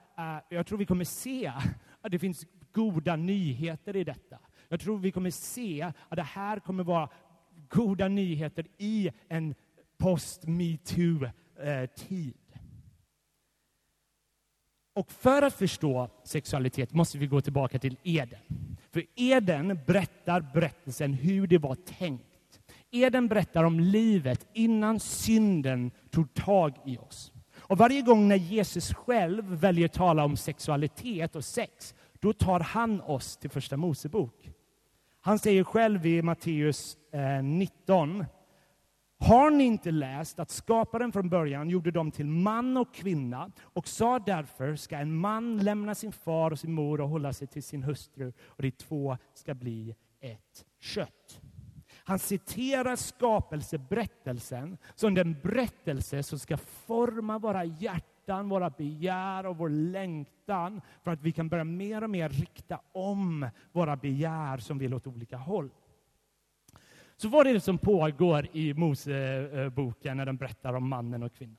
jag 0.49 0.67
tror 0.67 0.79
vi 0.79 0.87
kommer 0.87 1.05
se 1.05 1.53
att 2.01 2.11
det 2.13 2.19
finns 2.19 2.47
goda 2.73 3.17
nyheter 3.17 3.97
i 3.97 4.05
detta. 4.05 4.39
Jag 4.69 4.81
tror 4.81 4.99
vi 4.99 5.13
kommer 5.13 5.31
se 5.31 5.83
att 5.83 6.17
det 6.17 6.23
här 6.23 6.59
kommer 6.59 6.85
vara 6.85 7.09
goda 7.69 8.09
nyheter 8.09 8.67
i 8.79 9.11
en 9.29 9.55
post-metoo 9.99 11.31
Eh, 11.63 11.87
tid. 11.87 12.35
Och 14.95 15.11
för 15.11 15.43
att 15.43 15.55
förstå 15.55 16.09
sexualitet 16.25 16.93
måste 16.93 17.19
vi 17.19 17.27
gå 17.27 17.41
tillbaka 17.41 17.79
till 17.79 17.97
Eden. 18.03 18.41
För 18.93 19.05
Eden 19.15 19.79
berättar 19.87 20.41
berättelsen 20.55 21.13
hur 21.13 21.47
det 21.47 21.59
var 21.59 21.75
tänkt. 21.75 22.61
Eden 22.91 23.29
berättar 23.29 23.65
om 23.65 23.81
livet 23.81 24.47
innan 24.53 25.01
synden 25.01 25.91
tog 26.11 26.35
tag 26.35 26.75
i 26.85 26.99
oss. 26.99 27.33
Och 27.57 27.79
varje 27.79 28.03
gång 28.03 28.29
när 28.29 28.37
Jesus 28.37 28.95
själv 28.95 29.45
väljer 29.45 29.85
att 29.85 29.93
tala 29.93 30.25
om 30.25 30.37
sexualitet 30.37 31.37
och 31.37 31.45
sex, 31.45 31.95
då 32.21 32.33
tar 32.33 32.61
han 32.61 33.01
oss 33.01 33.37
till 33.37 33.51
Första 33.51 33.77
Mosebok. 33.77 34.51
Han 35.21 35.39
säger 35.39 35.65
själv 35.65 36.07
i 36.07 36.23
Matteus 36.23 36.97
eh, 37.13 37.43
19, 37.43 38.25
har 39.19 39.51
ni 39.51 39.65
inte 39.65 39.91
läst 39.91 40.41
att 40.41 40.51
skaparen 40.51 41.13
från 41.13 41.29
början 41.29 41.71
gjorde 41.71 41.91
dem 41.91 42.11
till 42.11 42.27
man 42.27 42.77
och 42.77 42.95
kvinna 42.95 43.53
och 43.63 43.89
sa 43.89 44.19
därför 44.19 44.77
ska 44.77 44.97
en 44.97 45.17
man 45.17 45.59
lämna 45.59 45.95
sin 45.95 46.13
far 46.13 46.51
och 46.51 46.59
sin 46.59 46.73
mor 46.73 47.01
och 47.01 47.09
hålla 47.09 47.33
sig 47.33 47.47
till 47.47 47.63
sin 47.63 47.83
hustru 47.83 48.33
och 48.47 48.63
de 48.63 48.71
två 48.71 49.17
ska 49.35 49.55
bli 49.55 49.95
ett 50.21 50.65
kött. 50.81 51.41
Han 52.07 52.19
citerar 52.19 52.97
skapelseberättelsen 52.97 54.79
som 54.95 55.15
den 55.15 55.37
berättelse 55.43 56.23
som 56.23 56.39
ska 56.39 56.57
forma 56.57 57.39
våra 57.39 57.65
hjärtan, 57.65 58.49
våra 58.49 58.71
begär 58.71 59.47
och 59.47 59.57
vår 59.57 59.69
längtan 59.69 60.81
för 61.03 61.11
att 61.11 61.23
vi 61.23 61.33
kan 61.33 61.49
börja 61.49 61.65
mer 61.65 62.05
och 62.05 62.11
mer 62.11 62.29
rikta 62.29 62.81
om 62.93 63.49
våra 63.73 63.97
begär 63.97 64.59
som 64.59 64.79
vill 64.79 64.95
åt 64.95 65.07
olika 65.07 65.37
håll. 65.37 65.71
Så 67.17 67.29
vad 67.29 67.47
är 67.47 67.55
det 67.55 67.61
som 67.61 67.79
pågår 67.79 68.49
i 68.53 68.75
Moseboken 68.75 70.17
när 70.17 70.27
den 70.27 70.37
berättar 70.37 70.75
om 70.75 70.89
mannen 70.89 71.23
och 71.23 71.35
kvinnan? 71.35 71.57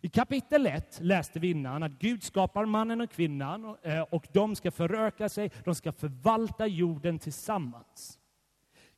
I 0.00 0.08
kapitel 0.08 0.66
1 0.66 0.98
läste 1.00 1.40
vi 1.40 1.50
innan 1.50 1.82
att 1.82 1.92
Gud 1.92 2.22
skapar 2.22 2.64
mannen 2.64 3.00
och 3.00 3.10
kvinnan 3.10 3.76
eh, 3.82 4.00
och 4.00 4.28
de 4.32 4.56
ska 4.56 4.70
föröka 4.70 5.28
sig, 5.28 5.50
de 5.64 5.74
ska 5.74 5.92
förvalta 5.92 6.66
jorden 6.66 7.18
tillsammans. 7.18 8.18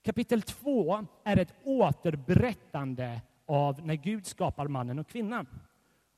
Kapitel 0.03 0.43
2 0.43 1.07
är 1.25 1.37
ett 1.37 1.55
återberättande 1.65 3.21
av 3.47 3.87
när 3.87 3.95
Gud 3.95 4.27
skapar 4.27 4.69
mannen 4.69 4.99
och 4.99 5.09
kvinnan. 5.09 5.47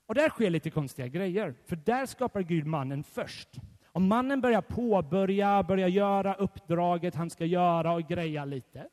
Och 0.05 0.15
där 0.15 0.29
sker 0.29 0.49
lite 0.49 0.69
konstiga 0.69 1.07
grejer, 1.07 1.55
för 1.65 1.75
där 1.75 2.05
skapar 2.05 2.41
Gud 2.41 2.65
mannen 2.65 3.03
först. 3.03 3.49
Och 3.85 4.01
mannen 4.01 4.41
börjar 4.41 4.61
påbörja, 4.61 5.63
börjar 5.63 5.87
göra 5.87 6.33
uppdraget 6.33 7.15
han 7.15 7.29
ska 7.29 7.45
göra 7.45 7.93
och 7.93 8.03
greja 8.03 8.45
lite. 8.45 8.87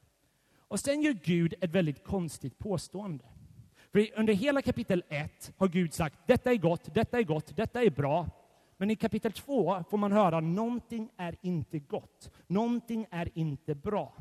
Och 0.75 0.81
sen 0.81 1.03
gör 1.03 1.13
Gud 1.13 1.55
ett 1.61 1.71
väldigt 1.71 2.05
konstigt 2.05 2.59
påstående. 2.59 3.25
För 3.93 4.09
under 4.17 4.33
hela 4.33 4.63
kapitel 4.63 5.03
1 5.09 5.53
har 5.57 5.69
Gud 5.69 5.95
sagt 5.95 6.19
detta 6.27 6.53
är 6.53 6.57
gott, 6.57 6.95
detta 6.95 7.19
är 7.19 7.23
gott, 7.23 7.57
detta 7.57 7.83
är 7.83 7.91
bra. 7.91 8.31
Men 8.77 8.91
i 8.91 8.97
kapitel 8.97 9.33
2 9.33 9.85
får 9.91 9.99
man 9.99 10.13
höra 10.13 10.41
någonting 10.41 11.11
är 11.17 11.37
inte 11.43 11.79
gott, 11.79 12.31
någonting 12.47 13.07
är 13.11 13.39
inte 13.39 13.75
bra. 13.75 14.15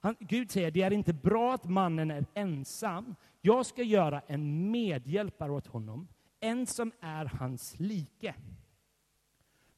Han, 0.00 0.16
Gud 0.18 0.50
säger 0.50 0.70
det 0.70 0.82
är 0.82 0.90
inte 0.90 1.12
bra 1.12 1.54
att 1.54 1.64
mannen 1.64 2.10
är 2.10 2.26
ensam. 2.34 3.14
Jag 3.40 3.66
ska 3.66 3.82
göra 3.82 4.22
en 4.26 4.70
medhjälpare 4.70 5.52
åt 5.52 5.66
honom, 5.66 6.08
en 6.40 6.66
som 6.66 6.92
är 7.00 7.24
hans 7.24 7.80
like. 7.80 8.34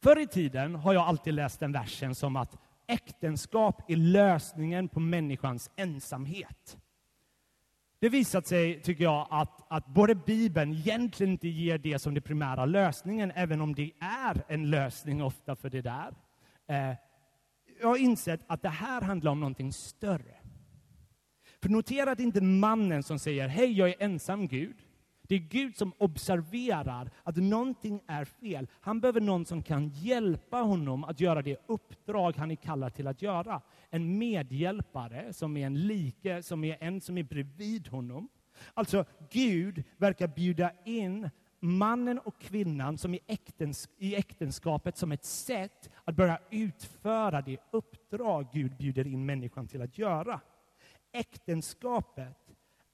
Förr 0.03 0.19
i 0.19 0.27
tiden 0.27 0.75
har 0.75 0.95
jag 0.95 1.03
alltid 1.03 1.35
läst 1.35 1.61
den 1.61 1.73
versen 1.73 2.15
som 2.15 2.37
att 2.37 2.59
äktenskap 2.87 3.91
är 3.91 3.97
lösningen 3.97 4.89
på 4.89 5.01
människans 5.01 5.71
ensamhet. 5.77 6.79
Det 7.99 8.09
visat 8.09 8.47
sig, 8.47 8.83
tycker 8.83 9.05
jag, 9.05 9.27
att, 9.31 9.73
att 9.73 9.87
både 9.87 10.15
Bibeln 10.15 10.73
egentligen 10.73 11.33
inte 11.33 11.49
ger 11.49 11.79
det 11.79 11.99
som 11.99 12.15
den 12.15 12.23
primära 12.23 12.65
lösningen, 12.65 13.33
även 13.35 13.61
om 13.61 13.75
det 13.75 13.93
är 14.01 14.45
en 14.49 14.71
lösning 14.71 15.23
ofta 15.23 15.57
för 15.57 15.71
det 15.71 15.83
där. 15.83 16.15
Eh, 16.67 16.97
jag 17.81 17.89
har 17.89 17.97
insett 17.97 18.41
att 18.47 18.63
det 18.63 18.69
här 18.69 19.01
handlar 19.01 19.33
om 19.33 19.41
någonting 19.41 19.73
större. 19.73 20.37
För 21.63 21.69
notera 21.69 22.11
att 22.11 22.19
det 22.19 22.25
inte 22.25 22.39
är 22.39 22.59
mannen 22.61 23.03
som 23.03 23.19
säger 23.19 23.49
hej, 23.49 23.73
jag 23.73 23.89
är 23.89 23.95
ensam 23.99 24.49
Gud. 24.49 24.77
Det 25.29 25.35
är 25.35 25.39
Gud 25.39 25.77
som 25.77 25.93
observerar 25.99 27.11
att 27.23 27.37
någonting 27.37 28.01
är 28.07 28.25
fel. 28.25 28.67
Han 28.81 29.01
behöver 29.01 29.21
någon 29.21 29.47
som 29.47 29.63
kan 29.63 29.89
hjälpa 29.89 30.57
honom 30.57 31.05
att 31.05 31.21
göra 31.21 31.43
det 31.43 31.57
uppdrag 31.67 32.37
han 32.37 32.51
är 32.51 32.57
kallad 32.57 32.95
till 32.95 33.07
att 33.07 33.23
göra. 33.23 33.61
En 33.91 34.19
medhjälpare 34.19 35.33
som 35.33 35.57
är 35.57 35.67
en 35.67 35.87
like, 35.87 36.43
som 36.43 36.65
är 36.65 36.77
en 36.81 37.01
som 37.01 37.19
är 37.19 37.23
bredvid 37.23 37.89
honom. 37.89 38.29
Alltså, 38.75 39.05
Gud 39.31 39.85
verkar 39.97 40.29
bjuda 40.29 40.73
in 40.85 41.31
mannen 41.61 42.19
och 42.19 42.41
kvinnan 42.41 42.99
som 42.99 43.15
är 43.15 43.21
äktens, 43.27 43.89
i 43.99 44.17
äktenskapet 44.17 44.97
som 44.97 45.13
ett 45.13 45.25
sätt 45.25 45.91
att 46.05 46.17
börja 46.17 46.39
utföra 46.51 47.43
det 47.43 47.57
uppdrag 47.71 48.47
Gud 48.53 48.77
bjuder 48.77 49.07
in 49.07 49.27
människan 49.27 49.69
till 49.69 49.83
att 49.83 49.99
göra. 49.99 50.41
Äktenskapet 51.13 52.42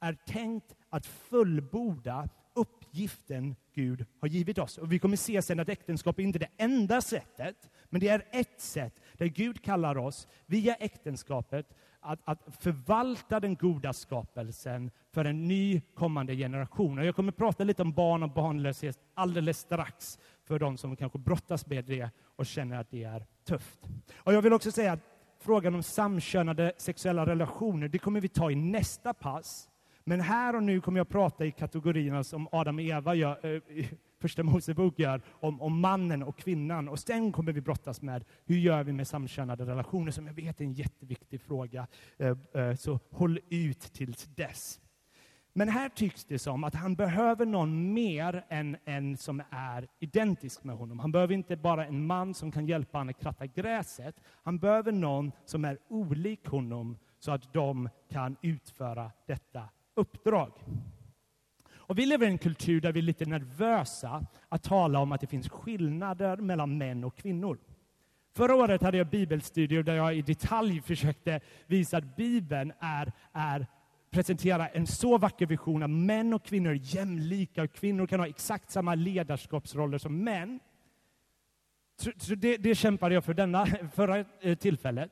är 0.01 0.13
tänkt 0.27 0.75
att 0.91 1.07
fullborda 1.07 2.29
uppgiften 2.55 3.57
Gud 3.75 4.07
har 4.21 4.29
givit 4.29 4.59
oss. 4.59 4.79
Och 4.79 4.93
vi 4.93 4.99
kommer 4.99 5.17
se 5.17 5.43
sen 5.43 5.61
att 5.61 5.69
äktenskap 5.69 6.19
är 6.19 6.23
inte 6.23 6.39
det 6.39 6.49
enda 6.57 7.01
sättet, 7.01 7.71
men 7.85 8.01
det 8.01 8.09
är 8.09 8.27
ett 8.33 8.61
sätt 8.61 8.95
där 9.13 9.27
Gud 9.27 9.63
kallar 9.63 9.99
oss 9.99 10.29
via 10.47 10.75
äktenskapet 10.75 11.75
att, 12.01 12.21
att 12.25 12.57
förvalta 12.61 13.41
den 13.41 13.55
goda 13.55 13.93
skapelsen 13.93 14.91
för 15.13 15.25
en 15.25 15.49
ny 15.49 15.81
kommande 15.95 16.37
generation. 16.37 16.99
Och 16.99 17.05
jag 17.05 17.17
kommer 17.17 17.33
prata 17.33 17.65
lite 17.65 17.83
om 17.83 17.93
barn 17.93 18.23
och 18.23 18.31
barnlöshet 18.31 18.99
alldeles 19.15 19.59
strax 19.59 20.19
för 20.45 20.59
de 20.59 20.77
som 20.77 20.97
kanske 20.97 21.19
brottas 21.19 21.67
med 21.67 21.85
det 21.85 22.11
och 22.37 22.47
känner 22.47 22.81
att 22.81 22.91
det 22.91 23.05
är 23.05 23.27
tufft. 23.45 23.81
Och 24.17 24.35
jag 24.35 24.43
vill 24.43 24.53
också 24.53 24.73
säga 24.73 24.93
att 24.93 25.01
frågan 25.41 25.75
om 25.75 25.83
samkönade 25.83 26.73
sexuella 26.77 27.27
relationer, 27.27 27.89
det 27.89 27.99
kommer 27.99 28.21
vi 28.21 28.29
ta 28.29 28.51
i 28.51 28.55
nästa 28.55 29.15
pass. 29.15 29.69
Men 30.09 30.21
här 30.21 30.57
och 30.57 30.63
nu 30.63 30.81
kommer 30.81 31.01
jag 31.01 31.09
prata 31.09 31.45
i 31.45 31.51
kategorierna 31.51 32.25
som 32.25 32.49
Adam 32.53 32.77
och 32.77 32.83
Eva 32.83 33.15
gör, 33.15 33.57
äh, 33.57 33.87
Första 34.21 34.43
Mosebok 34.43 34.99
gör 34.99 35.23
om, 35.29 35.61
om 35.63 35.81
mannen 35.81 36.23
och 36.23 36.39
kvinnan. 36.39 36.89
Och 36.89 36.99
sen 36.99 37.33
kommer 37.33 37.53
vi 37.53 37.61
brottas 37.61 38.03
med 38.03 38.25
hur 38.45 38.57
gör 38.57 38.85
vi 38.85 38.93
med 38.93 39.09
samkönade 39.09 39.65
relationer, 39.65 40.13
som 40.13 40.27
jag 40.27 40.35
vet 40.35 40.61
är 40.61 40.65
en 40.65 40.73
jätteviktig 40.73 41.41
fråga. 41.41 41.87
Äh, 42.19 42.37
äh, 42.55 42.75
så 42.75 43.01
håll 43.11 43.41
ut 43.49 43.81
tills 43.81 44.25
dess. 44.25 44.81
Men 45.53 45.69
här 45.69 45.89
tycks 45.89 46.25
det 46.25 46.39
som 46.39 46.65
att 46.65 46.75
han 46.75 46.95
behöver 46.95 47.47
någon 47.47 47.93
mer 47.93 48.45
än 48.49 48.77
en 48.85 49.17
som 49.17 49.43
är 49.51 49.89
identisk 50.01 50.65
med 50.65 50.77
honom. 50.77 50.99
Han 50.99 51.13
behöver 51.13 51.35
inte 51.35 51.57
bara 51.57 51.87
en 51.87 52.07
man 52.07 52.35
som 52.35 52.53
kan 52.53 52.67
hjälpa 52.67 52.99
honom 52.99 53.09
att 53.09 53.23
kratta 53.23 53.47
gräset. 53.47 54.17
Han 54.43 54.59
behöver 54.59 54.93
någon 54.93 55.33
som 55.45 55.65
är 55.65 55.79
olik 55.89 56.47
honom 56.47 56.97
så 57.19 57.33
att 57.33 57.53
de 57.53 57.89
kan 58.11 58.37
utföra 58.43 59.11
detta 59.27 59.69
uppdrag. 59.99 60.53
Och 61.77 61.99
vi 61.99 62.07
lever 62.07 62.27
i 62.27 62.31
en 62.31 62.39
kultur 62.39 62.81
där 62.81 62.93
vi 62.93 63.01
är 63.01 63.03
lite 63.03 63.25
nervösa 63.25 64.27
att 64.49 64.63
tala 64.63 64.99
om 64.99 65.13
att 65.13 65.21
det 65.21 65.27
finns 65.27 65.49
skillnader 65.49 66.37
mellan 66.37 66.79
män 66.79 67.05
och 67.05 67.17
kvinnor. 67.17 67.59
Förra 68.37 68.55
året 68.55 68.83
hade 68.83 68.99
jag 68.99 69.11
bibelstudier 69.11 69.83
där 69.83 69.95
jag 69.95 70.17
i 70.17 70.23
detalj 70.23 70.81
försökte 70.81 71.41
visa 71.67 71.97
att 71.97 72.17
Bibeln 72.17 72.73
är, 72.81 73.13
är 73.33 73.67
presentera 74.11 74.69
en 74.69 74.87
så 74.87 75.19
vacker 75.19 75.47
vision 75.47 75.83
av 75.83 75.91
män 75.91 76.35
och 76.35 76.45
kvinnor 76.45 76.71
är 76.71 76.97
jämlika 76.97 77.63
och 77.63 77.73
kvinnor 77.73 78.07
kan 78.07 78.21
ha 78.21 78.27
exakt 78.27 78.71
samma 78.71 78.95
ledarskapsroller 78.95 79.99
som 79.99 80.25
män. 80.25 80.61
Så, 82.19 82.35
det, 82.35 82.57
det 82.57 82.75
kämpade 82.75 83.15
jag 83.15 83.25
för 83.25 83.35
denna, 83.35 83.67
förra 83.95 84.25
eh, 84.41 84.59
tillfället. 84.59 85.11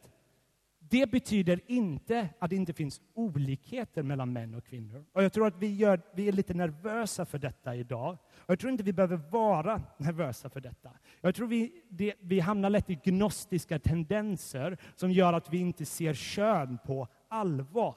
Det 0.91 1.11
betyder 1.11 1.61
inte 1.67 2.29
att 2.39 2.51
det 2.51 2.57
inte 2.57 2.73
finns 2.73 3.01
olikheter 3.15 4.03
mellan 4.03 4.33
män 4.33 4.55
och 4.55 4.67
kvinnor. 4.67 5.05
Och 5.13 5.25
jag 5.25 5.33
tror 5.33 5.47
att 5.47 5.57
vi, 5.57 5.75
gör, 5.75 6.01
vi 6.15 6.29
är 6.29 6.33
lite 6.33 6.55
nervösa 6.55 7.25
för 7.25 7.39
detta 7.39 7.75
idag. 7.75 8.19
Och 8.37 8.51
jag 8.51 8.59
tror 8.59 8.73
inte 8.73 8.85
vi 8.85 8.93
behöver 8.93 9.17
vara 9.17 9.83
nervösa 9.99 10.51
för 10.51 10.61
detta. 10.61 10.91
Jag 11.21 11.35
tror 11.35 11.49
vi, 11.49 11.73
det, 11.89 12.15
vi 12.21 12.41
hamnar 12.41 12.71
lätt 12.71 12.91
i 12.91 12.99
gnostiska 13.05 13.79
tendenser 13.79 14.79
som 14.95 15.11
gör 15.11 15.33
att 15.33 15.53
vi 15.53 15.59
inte 15.59 15.85
ser 15.85 16.15
kön 16.15 16.79
på 16.87 17.09
allvar. 17.29 17.97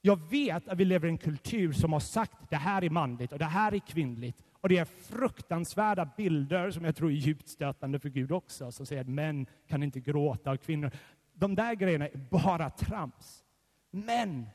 Jag 0.00 0.30
vet 0.30 0.68
att 0.68 0.78
vi 0.78 0.84
lever 0.84 1.08
i 1.08 1.10
en 1.10 1.18
kultur 1.18 1.72
som 1.72 1.92
har 1.92 2.00
sagt 2.00 2.50
det 2.50 2.56
här 2.56 2.84
är 2.84 2.90
manligt 2.90 3.32
och 3.32 3.38
det 3.38 3.44
här 3.44 3.74
är 3.74 3.78
kvinnligt. 3.78 4.42
Och 4.60 4.68
det 4.68 4.78
är 4.78 4.84
fruktansvärda 4.84 6.10
bilder 6.16 6.70
som 6.70 6.84
jag 6.84 6.96
tror 6.96 7.10
är 7.10 7.14
djupt 7.14 7.48
stötande 7.48 7.98
för 7.98 8.08
Gud 8.08 8.32
också, 8.32 8.72
som 8.72 8.86
säger 8.86 9.00
att 9.00 9.08
män 9.08 9.46
kan 9.68 9.82
inte 9.82 10.00
gråta 10.00 10.50
och 10.50 10.60
kvinnor 10.60 10.90
de 11.38 11.54
där 11.54 11.74
grejerna 11.74 12.08
är 12.08 12.16
bara 12.30 12.70
trams. 12.70 13.44
Men 13.90 14.46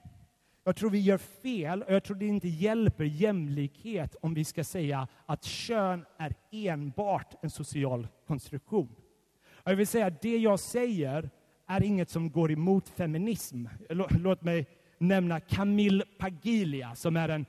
jag 0.63 0.75
tror 0.75 0.89
vi 0.89 0.99
gör 0.99 1.17
fel 1.17 1.83
och 1.83 1.93
jag 1.93 2.03
tror 2.03 2.15
det 2.15 2.25
inte 2.25 2.47
hjälper 2.47 3.03
jämlikhet 3.03 4.15
om 4.21 4.33
vi 4.33 4.43
ska 4.43 4.63
säga 4.63 5.07
att 5.25 5.43
kön 5.43 6.05
är 6.17 6.35
enbart 6.51 7.43
en 7.43 7.49
social 7.49 8.07
konstruktion. 8.27 8.95
Jag 9.63 9.75
vill 9.75 9.87
säga 9.87 10.05
att 10.05 10.21
det 10.21 10.37
jag 10.37 10.59
säger 10.59 11.29
är 11.67 11.83
inget 11.83 12.09
som 12.09 12.31
går 12.31 12.51
emot 12.51 12.89
feminism. 12.89 13.65
Låt 13.89 14.41
mig 14.41 14.67
nämna 14.97 15.39
Camille 15.39 16.05
Pagilia, 16.17 16.95
som 16.95 17.17
är 17.17 17.29
en 17.29 17.45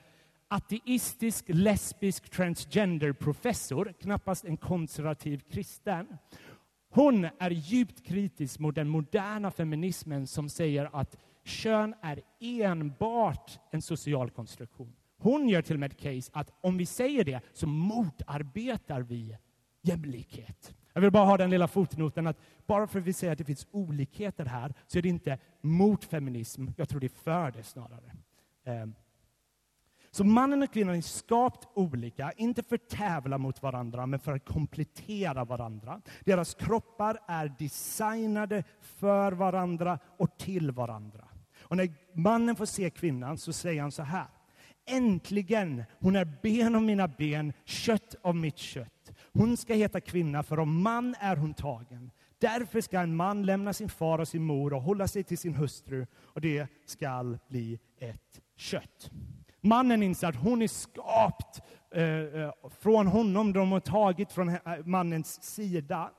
ateistisk 0.49 1.45
lesbisk 1.49 2.31
transgender 2.31 3.13
professor, 3.13 3.95
knappast 4.01 4.45
en 4.45 4.57
konservativ 4.57 5.43
kristen. 5.51 6.19
Hon 6.95 7.29
är 7.39 7.51
djupt 7.51 8.07
kritisk 8.07 8.59
mot 8.59 8.75
den 8.75 8.89
moderna 8.89 9.51
feminismen 9.51 10.27
som 10.27 10.49
säger 10.49 10.91
att 10.93 11.17
kön 11.45 11.95
är 12.03 12.21
enbart 12.41 13.61
en 13.71 13.83
social 13.83 14.31
konstruktion. 14.31 14.93
Hon 15.19 15.49
gör 15.49 15.63
till 15.63 15.77
och 15.77 15.81
med 15.81 15.93
ett 15.93 16.01
case 16.01 16.31
att 16.35 16.53
om 16.61 16.77
vi 16.77 16.87
säger 16.87 17.25
det 17.25 17.41
så 17.53 17.67
motarbetar 17.67 19.01
vi 19.01 19.37
jämlikhet. 19.83 20.75
Jag 20.93 21.01
vill 21.01 21.11
bara 21.11 21.25
ha 21.25 21.37
den 21.37 21.51
lilla 21.51 21.69
fotnoten 21.69 22.27
att 22.27 22.39
bara 22.67 22.87
för 22.87 22.99
att 22.99 23.05
vi 23.05 23.13
säger 23.13 23.33
att 23.33 23.39
det 23.39 23.45
finns 23.45 23.67
olikheter 23.71 24.45
här 24.45 24.75
så 24.87 24.99
är 24.99 25.03
det 25.03 25.09
inte 25.09 25.39
mot 25.61 26.05
feminism, 26.05 26.67
jag 26.77 26.89
tror 26.89 27.01
det 27.01 27.07
är 27.07 27.23
för 27.23 27.51
det 27.51 27.63
snarare. 27.63 28.13
Ehm, 28.65 28.95
så 30.15 30.25
mannen 30.25 30.63
och 30.63 30.73
kvinnan 30.73 30.95
är 30.95 31.01
skapt 31.01 31.69
olika, 31.75 32.33
inte 32.37 32.63
för 32.63 32.75
att 32.75 32.89
tävla 32.89 33.39
mot 33.39 33.63
varandra, 33.63 34.07
men 34.07 34.21
för 34.21 34.33
att 34.33 34.45
komplettera 34.45 35.45
varandra. 35.45 36.01
Deras 36.25 36.55
kroppar 36.55 37.19
är 37.29 37.55
designade 37.59 38.65
för 38.81 39.33
varandra 39.33 39.99
och 40.19 40.39
till 40.39 40.71
varandra. 40.71 41.29
Och 41.61 41.77
när 41.77 41.95
mannen 42.15 42.57
får 42.57 42.67
se 42.67 42.91
kvinnan 42.91 43.39
så 43.39 43.53
säger 43.53 43.83
han 43.83 43.93
så 43.93 44.03
här. 44.03 44.27
Äntligen, 44.87 45.85
hon 46.01 46.17
är 46.17 46.39
ben 46.43 46.75
av 46.75 46.83
mina 46.83 47.09
ben, 47.09 47.53
kött 47.65 48.15
av 48.23 48.37
mitt 48.37 48.59
kött. 48.59 49.13
Hon 49.33 49.57
ska 49.57 49.75
heta 49.75 50.01
kvinna, 50.01 50.43
för 50.43 50.59
om 50.59 50.83
man 50.83 51.15
är 51.21 51.37
hon 51.37 51.55
tagen. 51.55 52.11
Därför 52.39 52.81
ska 52.81 53.01
en 53.01 53.17
man 53.17 53.47
lämna 53.47 53.73
sin 53.73 53.89
far 53.89 54.19
och 54.19 54.29
sin 54.29 54.43
mor 54.43 54.73
och 54.73 54.83
hålla 54.83 55.09
sig 55.09 55.25
till 55.25 55.39
sin 55.39 55.55
hustru, 55.55 56.07
och 56.15 56.41
det 56.41 56.67
skall 56.87 57.39
bli 57.49 57.79
ett 57.99 58.41
kött. 58.57 59.11
Mannen 59.65 60.03
inser 60.03 60.29
att 60.29 60.37
hon 60.37 60.63
är 60.63 60.69
skapt 60.69 61.61
eh, 61.91 62.05
eh, 62.05 62.53
från 62.81 63.07
honom, 63.07 63.53
de 63.53 63.73
har 63.73 63.81
tagit 63.81 64.33
från 64.33 64.49
eh, 64.49 64.59
mannens 64.85 65.43
sida. 65.43 66.11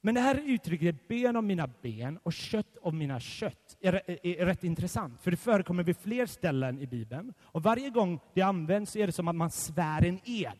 Men 0.00 0.14
det 0.14 0.20
här 0.20 0.42
uttrycket, 0.44 1.08
ben 1.08 1.36
av 1.36 1.44
mina 1.44 1.70
ben 1.82 2.18
och 2.22 2.32
kött 2.32 2.76
av 2.82 2.94
mina 2.94 3.20
kött, 3.20 3.76
är, 3.80 3.92
är, 3.94 4.26
är, 4.26 4.46
rätt 4.46 4.64
intressant. 4.64 5.22
För 5.22 5.30
det 5.30 5.36
förekommer 5.36 5.82
vid 5.82 5.96
fler 5.96 6.26
ställen 6.26 6.78
i 6.78 6.86
Bibeln. 6.86 7.34
Och 7.42 7.62
varje 7.62 7.90
gång 7.90 8.20
det 8.34 8.42
används 8.42 8.96
är 8.96 9.06
det 9.06 9.12
som 9.12 9.28
att 9.28 9.36
man 9.36 9.50
svär 9.50 10.04
en 10.04 10.20
ed. 10.24 10.58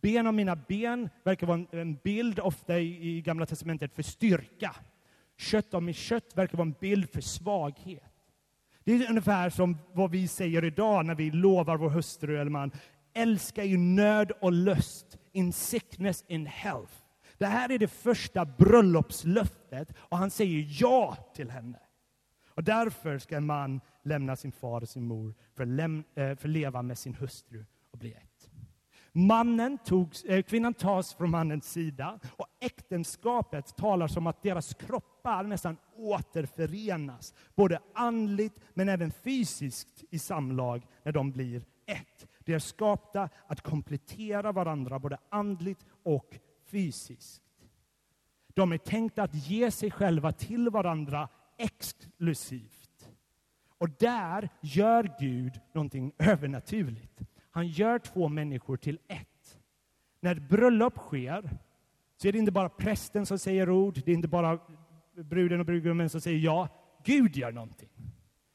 Ben 0.00 0.26
av 0.26 0.34
mina 0.34 0.56
ben 0.56 1.08
verkar 1.24 1.46
vara 1.46 1.58
en, 1.58 1.66
en 1.70 1.94
bild, 1.94 2.40
ofta 2.40 2.78
i, 2.78 3.08
i 3.08 3.22
Gamla 3.22 3.46
Testamentet, 3.46 3.94
för 3.94 4.02
styrka. 4.02 4.76
Kött 5.36 5.74
av 5.74 5.82
mitt 5.82 5.96
kött 5.96 6.36
verkar 6.36 6.58
vara 6.58 6.66
en 6.66 6.76
bild 6.80 7.10
för 7.10 7.20
svaghet. 7.20 8.09
Det 8.84 8.92
är 8.92 9.10
ungefär 9.10 9.50
som 9.50 9.78
vad 9.92 10.10
vi 10.10 10.28
säger 10.28 10.64
idag 10.64 11.06
när 11.06 11.14
vi 11.14 11.30
lovar 11.30 11.76
vår 11.76 11.90
hustru 11.90 12.40
eller 12.40 12.50
man. 12.50 12.72
Älska 13.14 13.64
i 13.64 13.76
nöd 13.76 14.32
och 14.40 14.52
lust, 14.52 15.18
in 15.32 15.52
sickness, 15.52 16.24
in 16.28 16.46
health. 16.46 16.92
Det 17.38 17.46
här 17.46 17.72
är 17.72 17.78
det 17.78 17.88
första 17.88 18.44
bröllopslöftet 18.44 19.92
och 19.98 20.18
han 20.18 20.30
säger 20.30 20.66
ja 20.80 21.16
till 21.34 21.50
henne. 21.50 21.78
Och 22.48 22.64
därför 22.64 23.18
ska 23.18 23.36
en 23.36 23.46
man 23.46 23.80
lämna 24.02 24.36
sin 24.36 24.52
far 24.52 24.80
och 24.80 24.88
sin 24.88 25.06
mor 25.06 25.34
för 25.54 25.62
att, 25.62 26.42
eh, 26.42 26.50
leva 26.50 26.82
med 26.82 26.98
sin 26.98 27.14
hustru 27.14 27.64
och 27.90 27.98
bli 27.98 28.12
ett. 28.12 28.29
Mannen 29.12 29.78
togs, 29.78 30.24
eh, 30.24 30.42
kvinnan 30.42 30.74
tas 30.74 31.14
från 31.14 31.30
mannens 31.30 31.72
sida 31.72 32.18
och 32.36 32.46
äktenskapet 32.60 33.76
talar 33.76 34.08
som 34.08 34.26
att 34.26 34.42
deras 34.42 34.74
kroppar 34.74 35.44
nästan 35.44 35.76
återförenas, 35.96 37.34
både 37.54 37.80
andligt 37.94 38.60
men 38.74 38.88
även 38.88 39.10
fysiskt 39.10 40.04
i 40.10 40.18
samlag 40.18 40.86
när 41.02 41.12
de 41.12 41.30
blir 41.30 41.64
ett. 41.86 42.26
De 42.44 42.54
är 42.54 42.58
skapta 42.58 43.28
att 43.46 43.60
komplettera 43.60 44.52
varandra 44.52 44.98
både 44.98 45.18
andligt 45.28 45.86
och 46.02 46.38
fysiskt. 46.66 47.42
De 48.54 48.72
är 48.72 48.78
tänkta 48.78 49.22
att 49.22 49.34
ge 49.34 49.70
sig 49.70 49.90
själva 49.90 50.32
till 50.32 50.70
varandra 50.70 51.28
exklusivt. 51.58 53.10
Och 53.78 53.90
där 53.90 54.48
gör 54.60 55.16
Gud 55.20 55.60
någonting 55.72 56.12
övernaturligt. 56.18 57.20
Han 57.50 57.66
gör 57.66 57.98
två 57.98 58.28
människor 58.28 58.76
till 58.76 58.98
ett. 59.08 59.58
När 60.20 60.36
ett 60.36 60.48
bröllop 60.48 60.96
sker 60.96 61.50
så 62.16 62.28
är 62.28 62.32
det 62.32 62.38
inte 62.38 62.52
bara 62.52 62.68
prästen 62.68 63.26
som 63.26 63.38
säger 63.38 63.70
ord, 63.70 64.00
det 64.04 64.10
är 64.10 64.14
inte 64.14 64.28
bara 64.28 64.58
bruden 65.14 65.60
och 65.60 65.66
brudgummen 65.66 66.10
som 66.10 66.20
säger 66.20 66.38
ja. 66.38 66.68
Gud 67.04 67.36
gör 67.36 67.52
någonting. 67.52 67.88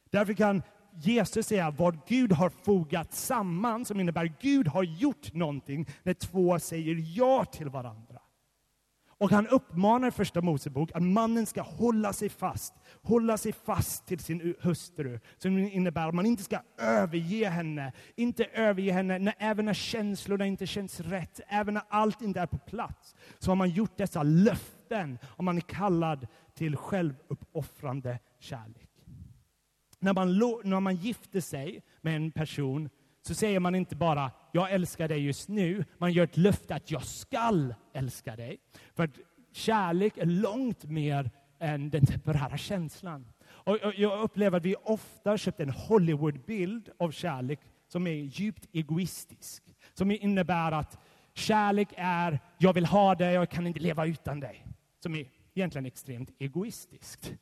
Därför 0.09 0.33
kan 0.33 0.61
Jesus 0.93 1.47
säga 1.47 1.71
vad 1.71 2.07
Gud 2.07 2.31
har 2.31 2.49
fogat 2.49 3.13
samman, 3.13 3.85
som 3.85 3.99
innebär 3.99 4.25
att 4.25 4.41
Gud 4.41 4.67
har 4.67 4.83
gjort 4.83 5.33
någonting 5.33 5.87
när 6.03 6.13
två 6.13 6.59
säger 6.59 7.17
ja 7.17 7.45
till 7.45 7.69
varandra. 7.69 8.14
Och 9.17 9.31
han 9.31 9.47
uppmanar 9.47 10.07
i 10.07 10.11
Första 10.11 10.41
Mosebok 10.41 10.91
att 10.93 11.03
mannen 11.03 11.45
ska 11.45 11.61
hålla 11.61 12.13
sig 12.13 12.29
fast, 12.29 12.73
hålla 13.01 13.37
sig 13.37 13.53
fast 13.53 14.05
till 14.05 14.19
sin 14.19 14.55
hustru. 14.61 15.19
Som 15.37 15.57
innebär 15.57 16.07
att 16.07 16.15
man 16.15 16.25
inte 16.25 16.43
ska 16.43 16.59
överge 16.77 17.49
henne, 17.49 17.93
inte 18.15 18.45
överge 18.45 18.91
henne 18.91 19.19
när, 19.19 19.33
även 19.37 19.65
när 19.65 19.73
känslorna 19.73 20.45
inte 20.45 20.67
känns 20.67 20.99
rätt, 20.99 21.39
även 21.47 21.73
när 21.73 21.83
allt 21.89 22.21
inte 22.21 22.39
är 22.39 22.45
på 22.45 22.57
plats. 22.57 23.15
Så 23.39 23.51
har 23.51 23.55
man 23.55 23.69
gjort 23.69 23.97
dessa 23.97 24.23
löften 24.23 25.17
och 25.25 25.43
man 25.43 25.57
är 25.57 25.61
kallad 25.61 26.27
till 26.53 26.75
självuppoffrande 26.75 28.19
kärlek. 28.39 28.89
När 29.99 30.13
man, 30.13 30.39
när 30.63 30.79
man 30.79 30.95
gifter 30.95 31.41
sig 31.41 31.83
med 32.01 32.15
en 32.15 32.31
person 32.31 32.89
så 33.27 33.33
säger 33.33 33.59
man 33.59 33.75
inte 33.75 33.95
bara 33.95 34.31
jag 34.51 34.71
älskar 34.71 35.07
dig 35.07 35.25
just 35.25 35.49
nu, 35.49 35.85
man 35.97 36.13
gör 36.13 36.23
ett 36.23 36.37
löfte 36.37 36.75
att 36.75 36.91
jag 36.91 37.03
skall 37.03 37.75
älska 37.93 38.35
dig. 38.35 38.57
För 38.95 39.03
att 39.03 39.19
kärlek 39.51 40.17
är 40.17 40.25
långt 40.25 40.83
mer 40.83 41.31
än 41.59 41.89
den 41.89 42.05
temporära 42.05 42.57
känslan. 42.57 43.27
Och 43.47 43.77
jag 43.95 44.19
upplever 44.19 44.57
att 44.57 44.65
vi 44.65 44.75
ofta 44.83 45.37
köpt 45.37 45.59
en 45.59 45.69
Hollywoodbild 45.69 46.89
av 46.99 47.11
kärlek 47.11 47.59
som 47.87 48.07
är 48.07 48.11
djupt 48.11 48.65
egoistisk. 48.71 49.63
Som 49.93 50.11
innebär 50.11 50.71
att 50.71 50.97
kärlek 51.33 51.89
är 51.97 52.39
jag 52.57 52.73
vill 52.73 52.85
ha 52.85 53.15
dig, 53.15 53.33
jag 53.33 53.49
kan 53.49 53.67
inte 53.67 53.79
leva 53.79 54.05
utan 54.05 54.39
dig. 54.39 54.65
Som 55.03 55.15
är 55.15 55.27
egentligen 55.53 55.85
extremt 55.85 56.29
egoistiskt. 56.39 57.33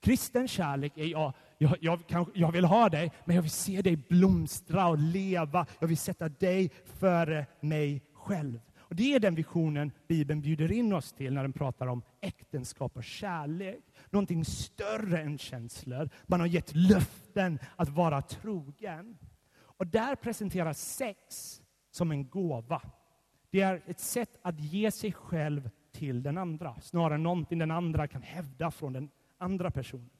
Kristen 0.00 0.48
kärlek 0.48 0.92
är 0.96 1.06
jag, 1.06 1.32
jag, 1.58 1.76
jag, 1.80 2.06
kan, 2.06 2.30
jag 2.34 2.52
vill 2.52 2.64
ha 2.64 2.88
dig, 2.88 3.12
men 3.24 3.36
jag 3.36 3.42
vill 3.42 3.50
se 3.50 3.82
dig 3.82 3.96
blomstra 3.96 4.88
och 4.88 4.98
leva. 4.98 5.66
Jag 5.78 5.88
vill 5.88 5.98
sätta 5.98 6.28
dig 6.28 6.70
före 6.84 7.46
mig 7.60 8.02
själv. 8.12 8.60
Och 8.78 8.96
Det 8.96 9.14
är 9.14 9.20
den 9.20 9.34
visionen 9.34 9.92
Bibeln 10.08 10.40
bjuder 10.40 10.72
in 10.72 10.92
oss 10.92 11.12
till 11.12 11.34
när 11.34 11.42
den 11.42 11.52
pratar 11.52 11.86
om 11.86 12.02
äktenskap 12.20 12.96
och 12.96 13.04
kärlek. 13.04 13.84
Någonting 14.10 14.44
större 14.44 15.20
än 15.20 15.38
känslor. 15.38 16.08
Man 16.26 16.40
har 16.40 16.46
gett 16.46 16.74
löften 16.74 17.58
att 17.76 17.88
vara 17.88 18.22
trogen. 18.22 19.18
Och 19.60 19.86
där 19.86 20.14
presenteras 20.14 20.80
sex 20.80 21.60
som 21.90 22.10
en 22.10 22.28
gåva. 22.28 22.82
Det 23.50 23.60
är 23.60 23.82
ett 23.86 24.00
sätt 24.00 24.38
att 24.42 24.60
ge 24.60 24.90
sig 24.90 25.12
själv 25.12 25.70
till 25.92 26.22
den 26.22 26.38
andra, 26.38 26.80
snarare 26.80 27.14
än 27.14 27.22
någonting 27.22 27.58
den 27.58 27.70
andra 27.70 28.08
kan 28.08 28.22
hävda 28.22 28.70
från 28.70 28.92
den 28.92 29.10
andra 29.38 29.70
personen. 29.70 30.17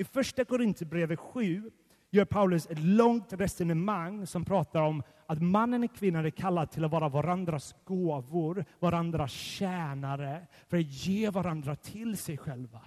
I 0.00 0.04
första 0.04 0.44
Korinthierbrevet 0.44 1.18
7 1.18 1.70
gör 2.10 2.24
Paulus 2.24 2.66
ett 2.66 2.78
långt 2.78 3.32
resonemang 3.32 4.26
som 4.26 4.44
pratar 4.44 4.82
om 4.82 5.02
att 5.26 5.42
mannen 5.42 5.84
och 5.84 5.94
kvinnan 5.94 6.26
är 6.26 6.30
kallade 6.30 6.72
till 6.72 6.84
att 6.84 6.90
vara 6.90 7.08
varandras 7.08 7.74
gåvor, 7.84 8.64
varandras 8.78 9.30
tjänare, 9.30 10.46
för 10.68 10.76
att 10.76 10.86
ge 10.86 11.30
varandra 11.30 11.76
till 11.76 12.16
sig 12.16 12.38
själva. 12.38 12.80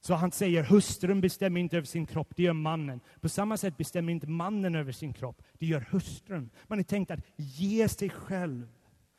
Så 0.00 0.14
han 0.14 0.32
säger 0.32 0.62
hustrun 0.62 1.20
bestämmer 1.20 1.60
inte 1.60 1.76
över 1.76 1.86
sin 1.86 2.06
kropp, 2.06 2.32
det 2.36 2.42
gör 2.42 2.52
mannen. 2.52 3.00
På 3.20 3.28
samma 3.28 3.56
sätt 3.56 3.76
bestämmer 3.76 4.12
inte 4.12 4.26
mannen 4.26 4.74
över 4.74 4.92
sin 4.92 5.12
kropp, 5.12 5.42
det 5.58 5.66
gör 5.66 5.88
hustrun. 5.90 6.50
Man 6.66 6.78
är 6.78 6.82
tänkt 6.82 7.10
att 7.10 7.26
ge 7.36 7.88
sig 7.88 8.10
själv. 8.10 8.68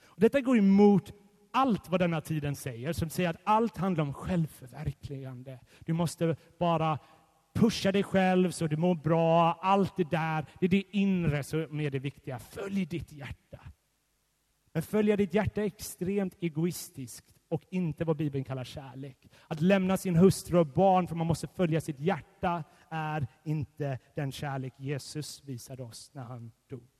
Och 0.04 0.20
detta 0.20 0.42
går 0.42 0.58
emot 0.58 1.14
allt 1.58 1.90
vad 1.90 2.00
denna 2.00 2.22
tiden 2.22 2.56
säger, 2.56 2.94
som 2.94 3.10
säger 3.10 3.30
att 3.30 3.42
allt 3.44 3.78
handlar 3.78 4.04
om 4.04 4.14
självförverkligande. 4.14 5.60
Du 5.80 5.94
måste 5.94 6.36
bara 6.60 7.00
pusha 7.54 7.92
dig 7.92 8.04
själv 8.04 8.52
så 8.52 8.68
du 8.68 8.78
mår 8.78 8.96
bra, 8.96 9.60
allt 9.62 9.98
det 9.98 10.10
där. 10.10 10.46
Det 10.60 10.66
är 10.66 10.70
det 10.70 10.84
inre 10.98 11.44
som 11.44 11.80
är 11.80 11.92
det 11.92 12.00
viktiga. 12.00 12.40
Följ 12.40 12.86
ditt 12.86 13.12
hjärta. 13.12 13.60
Men 14.74 14.84
följa 14.84 15.18
ditt 15.18 15.34
hjärta 15.34 15.62
är 15.62 15.66
extremt 15.66 16.36
egoistiskt 16.40 17.34
och 17.50 17.64
inte 17.70 18.06
vad 18.06 18.18
Bibeln 18.18 18.44
kallar 18.44 18.64
kärlek. 18.64 19.28
Att 19.48 19.62
lämna 19.62 19.98
sin 19.98 20.16
hustru 20.16 20.58
och 20.58 20.68
barn 20.68 21.08
för 21.08 21.16
man 21.16 21.28
måste 21.28 21.48
följa 21.48 21.82
sitt 21.82 22.00
hjärta 22.00 22.64
är 22.90 23.28
inte 23.44 24.00
den 24.16 24.32
kärlek 24.32 24.74
Jesus 24.78 25.44
visade 25.44 25.84
oss 25.84 26.12
när 26.14 26.24
han 26.24 26.52
dog. 26.70 26.97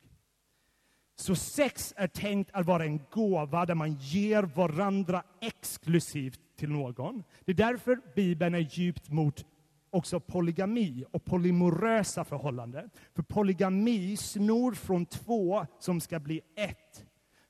Så 1.20 1.34
sex 1.34 1.94
är 1.96 2.06
tänkt 2.06 2.50
att 2.52 2.66
vara 2.66 2.84
en 2.84 3.00
gåva 3.10 3.66
där 3.66 3.74
man 3.74 3.92
ger 3.94 4.42
varandra 4.42 5.22
exklusivt 5.40 6.40
till 6.56 6.68
någon. 6.68 7.22
Det 7.44 7.52
är 7.52 7.56
därför 7.56 8.00
Bibeln 8.14 8.54
är 8.54 8.68
djupt 8.70 9.08
mot 9.10 9.44
också 9.90 10.20
polygami 10.20 11.04
och 11.10 11.24
polymorösa 11.24 12.24
förhållanden. 12.24 12.90
För 13.14 13.22
polygami 13.22 14.16
snor 14.16 14.72
från 14.72 15.06
två 15.06 15.66
som 15.78 16.00
ska 16.00 16.20
bli 16.20 16.40
ett. 16.56 17.04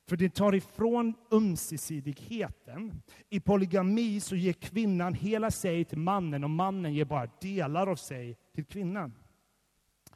För 0.09 0.17
det 0.17 0.29
tar 0.29 0.55
ifrån 0.55 1.13
ömsesidigheten. 1.31 3.01
I 3.29 3.39
polygami 3.39 4.19
så 4.19 4.35
ger 4.35 4.53
kvinnan 4.53 5.13
hela 5.13 5.51
sig 5.51 5.85
till 5.85 5.97
mannen 5.97 6.43
och 6.43 6.49
mannen 6.49 6.93
ger 6.93 7.05
bara 7.05 7.29
delar 7.41 7.87
av 7.87 7.95
sig 7.95 8.37
till 8.55 8.65
kvinnan. 8.65 9.13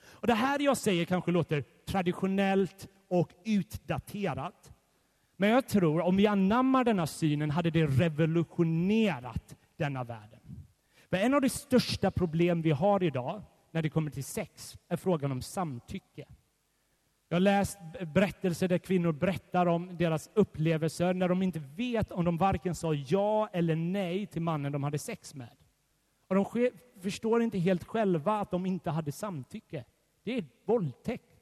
Och 0.04 0.28
Det 0.28 0.34
här 0.34 0.60
jag 0.60 0.78
säger 0.78 1.06
kanske 1.06 1.32
låter 1.32 1.63
traditionellt 1.88 2.88
och 3.13 3.32
utdaterat. 3.43 4.73
Men 5.38 5.49
jag 5.49 5.67
tror 5.67 6.02
om 6.02 6.17
vi 6.17 6.28
anammar 6.28 6.84
denna 6.84 7.08
synen 7.08 7.52
hade 7.52 7.69
det 7.69 7.86
revolutionerat 7.86 9.56
denna 9.78 10.04
världen. 10.04 10.39
För 11.10 11.17
en 11.17 11.34
av 11.34 11.41
de 11.41 11.49
största 11.49 12.12
problem 12.12 12.62
vi 12.62 12.71
har 12.71 13.04
idag 13.04 13.41
när 13.71 13.82
det 13.82 13.89
kommer 13.89 14.12
till 14.12 14.23
sex 14.23 14.78
är 14.88 14.97
frågan 14.97 15.32
om 15.32 15.41
samtycke. 15.41 16.26
Jag 17.30 17.36
har 17.36 17.39
läst 17.39 17.80
berättelser 18.13 18.67
där 18.67 18.78
kvinnor 18.78 19.12
berättar 19.12 19.65
om 19.65 19.97
deras 19.97 20.30
upplevelser 20.34 21.13
när 21.13 21.28
de 21.30 21.41
inte 21.43 21.60
vet 21.60 22.12
om 22.12 22.26
de 22.26 22.38
varken 22.38 22.76
sa 22.76 22.93
ja 22.93 23.49
eller 23.54 23.76
nej 23.76 24.26
till 24.26 24.41
mannen 24.41 24.71
de 24.71 24.84
hade 24.84 24.97
sex 24.97 25.36
med. 25.36 25.58
Och 26.28 26.36
de 26.36 26.69
förstår 27.02 27.41
inte 27.41 27.60
helt 27.60 27.84
själva 27.84 28.39
att 28.39 28.52
de 28.52 28.65
inte 28.65 28.89
hade 28.89 29.12
samtycke. 29.12 29.86
Det 30.23 30.38
är 30.38 30.45
våldtäkt. 30.65 31.33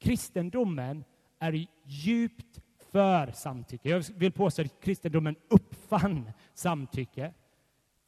Kristendomen 0.00 1.04
är 1.38 1.66
djupt 1.84 2.60
för 2.92 3.32
samtycke. 3.32 3.88
Jag 3.88 4.04
vill 4.16 4.32
påstå 4.32 4.62
att 4.62 4.80
kristendomen 4.80 5.36
uppfann 5.48 6.30
samtycke. 6.54 7.32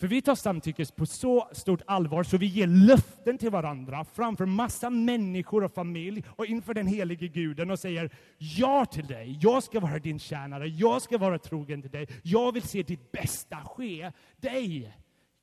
För 0.01 0.07
vi 0.07 0.23
tar 0.23 0.35
samtycke 0.35 0.87
på 0.97 1.07
så 1.07 1.49
stort 1.53 1.83
allvar 1.87 2.23
så 2.23 2.37
vi 2.37 2.47
ger 2.47 2.67
löften 2.67 3.39
till 3.39 3.51
varandra 3.51 4.05
framför 4.05 4.47
massa 4.47 4.91
människor 4.91 5.65
och 5.65 5.75
familj 5.75 6.25
och 6.29 6.47
inför 6.47 6.75
den 6.75 6.87
helige 6.87 7.29
guden 7.29 7.71
och 7.71 7.79
säger 7.79 8.11
ja 8.39 8.87
till 8.87 9.07
dig. 9.07 9.39
Jag 9.41 9.63
ska 9.63 9.81
vara 9.81 9.99
din 9.99 10.19
tjänare. 10.19 10.69
Jag 10.69 11.03
ska 11.03 11.19
vara 11.19 11.39
trogen 11.39 11.83
till 11.83 11.91
dig. 11.91 12.09
Jag 12.23 12.53
vill 12.53 12.63
se 12.63 12.83
ditt 12.83 13.13
bästa 13.13 13.57
ske 13.57 14.13
dig. 14.37 14.97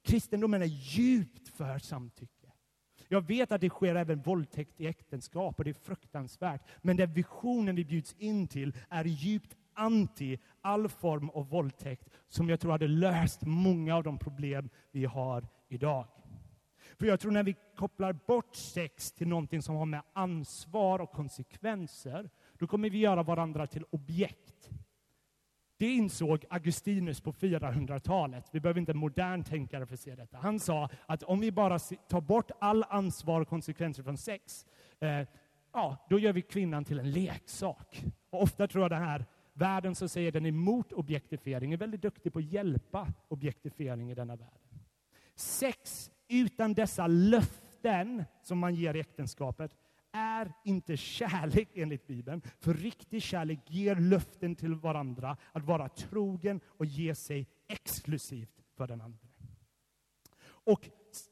Kristendomen 0.05 0.62
är 0.62 0.65
djupt 0.65 1.49
för 1.49 1.79
samtycke. 1.79 2.38
Jag 3.12 3.28
vet 3.28 3.52
att 3.52 3.62
det 3.62 3.69
sker 3.69 3.95
även 3.95 4.22
våldtäkt 4.22 4.82
i 4.82 4.88
äktenskap 4.88 5.58
och 5.58 5.63
det 5.63 5.69
är 5.69 5.86
fruktansvärt. 5.86 6.62
Men 6.82 6.98
den 6.98 7.13
visionen 7.13 7.76
vi 7.76 7.86
bjuds 7.86 8.15
in 8.17 8.48
till 8.48 8.74
är 8.89 9.06
djupt 9.06 9.56
anti 9.74 10.39
all 10.62 10.89
form 10.89 11.30
av 11.30 11.50
våldtäkt 11.50 12.10
som 12.28 12.50
jag 12.50 12.60
tror 12.60 12.72
hade 12.72 12.88
löst 12.88 13.41
många 13.41 13.95
av 13.95 14.04
de 14.04 14.17
problem 14.17 14.69
vi 14.91 15.06
har 15.06 15.48
idag. 15.67 16.08
För 16.98 17.06
jag 17.06 17.19
tror 17.19 17.32
när 17.32 17.43
vi 17.43 17.56
kopplar 17.76 18.13
bort 18.13 18.56
sex 18.56 19.12
till 19.12 19.28
någonting 19.28 19.62
som 19.62 19.76
har 19.76 19.86
med 19.86 20.02
ansvar 20.13 21.00
och 21.00 21.12
konsekvenser, 21.12 22.30
då 22.58 22.67
kommer 22.67 22.89
vi 22.89 22.98
göra 22.98 23.24
varandra 23.24 23.67
till 23.67 23.86
objekt. 23.89 24.69
Det 25.80 25.88
insåg 25.88 26.46
Augustinus 26.50 27.22
på 27.22 27.34
400-talet. 27.34 28.46
Vi 28.52 28.60
behöver 28.60 28.80
inte 28.80 28.92
en 28.92 28.98
modern 28.98 29.44
tänkare 29.44 29.86
för 29.86 29.94
att 29.94 30.00
se 30.00 30.15
detta. 30.15 30.38
Han 30.38 30.60
sa 30.60 30.89
att 31.06 31.24
om 31.24 31.39
vi 31.39 31.52
bara 31.52 31.80
tar 31.80 32.22
bort 32.22 32.52
all 32.60 32.86
ansvar 32.89 33.42
och 33.42 33.48
konsekvenser 33.48 34.04
från 34.04 34.18
sex, 34.18 34.65
eh, 35.00 35.22
ja, 35.74 35.98
då 36.10 36.20
gör 36.20 36.34
vi 36.34 36.42
kvinnan 36.42 36.86
till 36.86 37.00
en 37.00 37.12
leksak. 37.12 38.04
Och 38.30 38.44
ofta 38.44 38.68
tror 38.68 38.84
jag 38.84 38.92
den 38.92 39.02
här 39.02 39.26
världen 39.54 39.96
som 39.96 40.10
säger 40.10 40.32
den 40.32 40.46
är 40.46 40.50
emot 40.50 40.92
objektifiering 40.92 41.74
är 41.74 41.78
väldigt 41.78 42.02
duktig 42.02 42.34
på 42.34 42.39
att 42.39 42.52
hjälpa 42.52 43.08
objektifiering 43.28 44.12
i 44.12 44.15
denna 44.15 44.36
världen. 44.36 44.80
Sex 45.36 46.12
utan 46.28 46.74
dessa 46.74 47.08
löften 47.08 48.24
som 48.42 48.60
man 48.60 48.76
ger 48.76 48.94
i 48.94 49.00
äktenskapet 49.00 49.76
är 50.12 50.54
inte 50.63 50.98
kärlek 50.98 51.69
enligt 51.74 52.08
Bibeln. 52.08 52.41
För 52.60 52.74
riktig 52.74 53.24
kärlek 53.24 53.60
ger 53.67 53.95
löften 53.95 54.56
till 54.56 54.76
varandra 54.76 55.38
att 55.52 55.63
vara 55.63 55.89
trogen 55.89 56.62
och 56.65 56.86
ge 56.86 57.15
sig 57.15 57.48
exklusivt 57.67 58.63
för 58.76 58.88
den 58.88 59.02
andra. 59.02 59.28
Och 60.45 60.89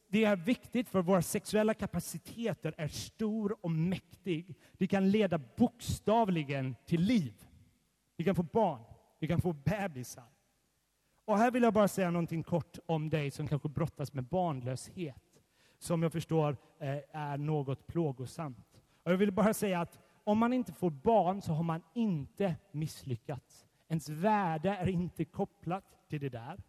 det 0.09 0.23
är 0.23 0.35
viktigt 0.35 0.89
för 0.89 1.01
våra 1.01 1.21
sexuella 1.21 1.73
kapaciteter 1.73 2.73
är 2.77 2.87
stor 2.87 3.57
och 3.61 3.71
mäktig. 3.71 4.55
Det 4.73 4.87
kan 4.87 5.11
leda 5.11 5.37
bokstavligen 5.37 6.75
till 6.85 7.01
liv. 7.01 7.47
Vi 8.17 8.23
kan 8.23 8.35
få 8.35 8.43
barn, 8.43 8.81
vi 9.19 9.27
kan 9.27 9.41
få 9.41 9.53
bebisar. 9.53 10.25
Och 11.25 11.37
här 11.37 11.51
vill 11.51 11.63
jag 11.63 11.73
bara 11.73 11.87
säga 11.87 12.11
någonting 12.11 12.43
kort 12.43 12.79
om 12.85 13.09
dig 13.09 13.31
som 13.31 13.47
kanske 13.47 13.69
brottas 13.69 14.13
med 14.13 14.23
barnlöshet, 14.23 15.41
som 15.79 16.03
jag 16.03 16.11
förstår 16.11 16.57
eh, 16.79 16.97
är 17.11 17.37
något 17.37 17.87
plågosamt. 17.87 18.66
Och 19.07 19.13
jag 19.13 19.17
vill 19.17 19.31
bara 19.31 19.53
säga 19.53 19.81
att 19.81 19.99
om 20.23 20.37
man 20.37 20.53
inte 20.53 20.73
får 20.73 20.89
barn 20.89 21.41
så 21.41 21.53
har 21.53 21.63
man 21.63 21.81
inte 21.93 22.55
misslyckats. 22.71 23.65
Ens 23.89 24.09
värde 24.09 24.69
är 24.69 24.87
inte 24.87 25.25
kopplat 25.25 25.83
till 26.09 26.19
det 26.19 26.29
där. 26.29 26.63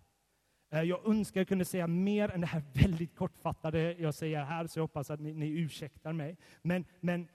Eh, 0.70 0.82
jag 0.82 1.08
önskar 1.08 1.40
jag 1.40 1.48
kunde 1.48 1.64
säga 1.64 1.86
mer 1.86 2.28
än 2.28 2.40
det 2.40 2.46
här 2.46 2.62
väldigt 2.74 3.16
kortfattade 3.16 3.92
jag 3.92 4.14
säger 4.14 4.44
här, 4.44 4.66
så 4.66 4.78
jag 4.78 4.84
hoppas 4.84 5.10
att 5.10 5.20
ni, 5.20 5.34
ni 5.34 5.48
ursäktar 5.48 6.12
mig. 6.12 6.36
Men, 6.62 6.84
men 7.00 7.28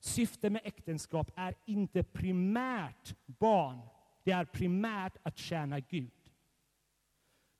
Syftet 0.00 0.52
med 0.52 0.62
äktenskap 0.64 1.30
är 1.36 1.54
inte 1.66 2.02
primärt 2.02 3.14
barn. 3.26 3.80
Det 4.24 4.32
är 4.32 4.44
primärt 4.44 5.16
att 5.22 5.38
tjäna 5.38 5.80
Gud. 5.80 6.21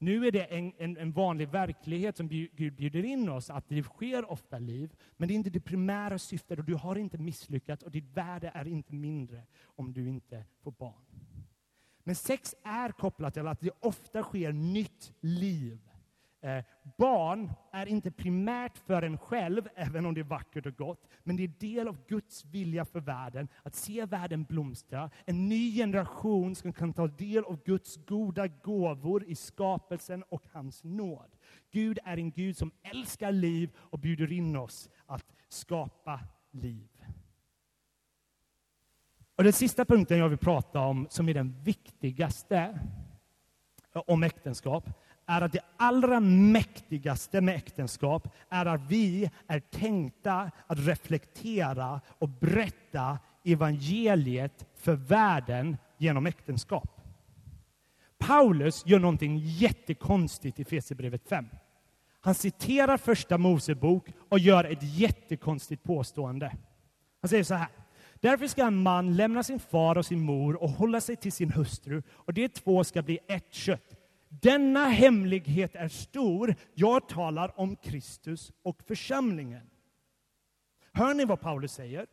Nu 0.02 0.26
är 0.26 0.32
det 0.32 0.44
en, 0.44 0.72
en, 0.78 0.96
en, 0.96 1.12
vanlig 1.12 1.48
verklighet 1.48 2.16
som 2.16 2.28
Gud 2.28 2.74
bjuder 2.74 3.04
in 3.04 3.28
oss, 3.28 3.50
att 3.50 3.68
det 3.68 3.82
sker 3.82 4.30
ofta 4.30 4.58
liv, 4.58 4.92
men 5.16 5.28
det 5.28 5.34
är 5.34 5.36
inte 5.36 5.50
det 5.50 5.60
primära 5.60 6.18
syftet 6.18 6.58
och 6.58 6.64
du 6.64 6.74
har 6.74 6.96
inte 6.96 7.18
misslyckats 7.18 7.82
och 7.82 7.90
ditt 7.90 8.16
värde 8.16 8.50
är 8.54 8.68
inte 8.68 8.94
mindre 8.94 9.42
om 9.64 9.92
du 9.92 10.08
inte 10.08 10.44
får 10.62 10.70
barn. 10.72 11.02
Men 12.04 12.14
sex 12.14 12.54
är 12.64 12.92
kopplat 12.92 13.34
till 13.34 13.46
att 13.46 13.60
det 13.60 13.70
ofta 13.80 14.22
sker 14.22 14.52
nytt 14.52 15.12
liv 15.20 15.78
Eh, 16.44 16.64
barn 16.96 17.52
är 17.72 17.86
inte 17.86 18.10
primärt 18.10 18.78
för 18.78 19.02
en 19.02 19.18
själv, 19.18 19.68
även 19.74 20.06
om 20.06 20.14
det 20.14 20.20
är 20.20 20.24
vackert 20.24 20.66
och 20.66 20.76
gott, 20.76 21.08
men 21.24 21.36
det 21.36 21.42
är 21.42 21.48
del 21.48 21.88
av 21.88 22.06
Guds 22.06 22.44
vilja 22.44 22.84
för 22.84 23.00
världen, 23.00 23.48
att 23.62 23.74
se 23.74 24.04
världen 24.04 24.44
blomstra. 24.44 25.10
En 25.24 25.48
ny 25.48 25.76
generation 25.76 26.54
som 26.54 26.72
kan 26.72 26.92
ta 26.92 27.06
del 27.06 27.44
av 27.44 27.62
Guds 27.64 27.96
goda 28.06 28.46
gåvor 28.46 29.24
i 29.24 29.34
skapelsen 29.34 30.24
och 30.28 30.42
hans 30.52 30.84
nåd. 30.84 31.30
Gud 31.70 31.98
är 32.04 32.16
en 32.16 32.30
Gud 32.30 32.56
som 32.56 32.70
älskar 32.82 33.32
liv 33.32 33.70
och 33.76 33.98
bjuder 33.98 34.32
in 34.32 34.56
oss 34.56 34.90
att 35.06 35.34
skapa 35.48 36.20
liv. 36.50 36.88
Och 39.36 39.44
Den 39.44 39.52
sista 39.52 39.84
punkten 39.84 40.18
jag 40.18 40.28
vill 40.28 40.38
prata 40.38 40.80
om, 40.80 41.06
som 41.10 41.28
är 41.28 41.34
den 41.34 41.62
viktigaste 41.62 42.80
eh, 43.94 44.02
om 44.06 44.22
äktenskap, 44.22 44.88
är 45.32 45.40
att 45.40 45.52
det 45.52 45.64
allra 45.76 46.20
mäktigaste 46.20 47.40
med 47.40 47.54
äktenskap 47.54 48.28
är 48.48 48.66
att 48.66 48.80
vi 48.88 49.30
är 49.46 49.60
tänkta 49.60 50.50
att 50.66 50.78
reflektera 50.78 52.00
och 52.18 52.28
berätta 52.28 53.18
evangeliet 53.44 54.66
för 54.76 54.94
världen 54.94 55.76
genom 55.98 56.26
äktenskap. 56.26 57.00
Paulus 58.18 58.86
gör 58.86 58.98
någonting 58.98 59.38
jättekonstigt 59.38 60.60
i 60.60 60.64
Fesebrevet 60.64 61.28
5. 61.28 61.46
Han 62.20 62.34
citerar 62.34 62.96
första 62.96 63.38
Mosebok 63.38 64.08
och 64.28 64.38
gör 64.38 64.64
ett 64.64 64.82
jättekonstigt 64.82 65.82
påstående. 65.82 66.56
Han 67.20 67.28
säger 67.28 67.44
så 67.44 67.54
här. 67.54 67.68
Därför 68.20 68.46
ska 68.46 68.66
en 68.66 68.82
man 68.82 69.16
lämna 69.16 69.42
sin 69.42 69.60
far 69.60 69.98
och 69.98 70.06
sin 70.06 70.20
mor 70.20 70.62
och 70.62 70.70
hålla 70.70 71.00
sig 71.00 71.16
till 71.16 71.32
sin 71.32 71.52
hustru 71.52 72.02
och 72.10 72.34
de 72.34 72.48
två 72.48 72.84
ska 72.84 73.02
bli 73.02 73.18
ett 73.28 73.54
kött. 73.54 74.01
Denna 74.40 74.88
hemlighet 74.88 75.74
är 75.74 75.88
stor. 75.88 76.54
Jag 76.74 77.08
talar 77.08 77.60
om 77.60 77.76
Kristus 77.76 78.52
och 78.62 78.82
församlingen. 78.82 79.70
Hör 80.92 81.14
ni 81.14 81.24
vad 81.24 81.40
Paulus 81.40 81.72
säger? 81.72 82.06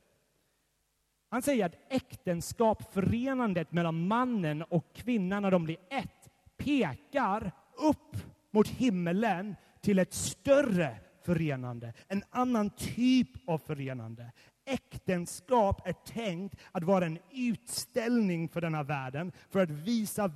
Han 1.29 1.41
säger 1.41 1.65
att 1.65 1.75
äktenskap, 1.89 2.93
förenandet 2.93 3.71
mellan 3.71 4.07
mannen 4.07 4.61
och 4.61 4.93
kvinnan 4.95 5.41
när 5.41 5.51
de 5.51 5.63
blir 5.63 5.77
ett, 5.89 6.29
pekar 6.57 7.51
upp 7.77 8.15
mot 8.51 8.67
himmelen 8.67 9.55
till 9.81 9.99
ett 9.99 10.13
större 10.13 10.95
förenande, 11.25 11.93
en 12.07 12.23
annan 12.29 12.69
typ 12.69 13.29
av 13.49 13.57
förenande. 13.57 14.31
Äktenskap 14.65 15.87
är 15.87 15.93
tänkt 15.93 16.55
att 16.71 16.83
vara 16.83 17.05
en 17.05 17.19
utställning 17.31 18.49
för 18.49 18.61
denna 18.61 18.83
världen, 18.83 19.31
för 19.49 19.59
att 19.59 19.69
visa 19.69 20.31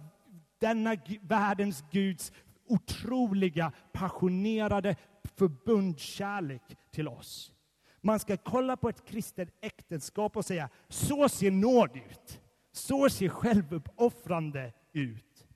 denna 0.63 0.95
världens 1.21 1.83
Guds 1.91 2.31
otroliga, 2.67 3.71
passionerade 3.91 4.95
förbundskärlek 5.37 6.77
till 6.91 7.07
oss. 7.07 7.51
Man 8.01 8.19
ska 8.19 8.37
kolla 8.37 8.77
på 8.77 8.89
ett 8.89 9.05
kristet 9.05 9.49
äktenskap 9.61 10.37
och 10.37 10.45
säga, 10.45 10.69
så 10.89 11.29
ser 11.29 11.51
nåd 11.51 11.95
ut. 11.95 12.41
Så 12.71 13.09
ser 13.09 13.29
självuppoffrande 13.29 14.73
ut. 14.93 15.47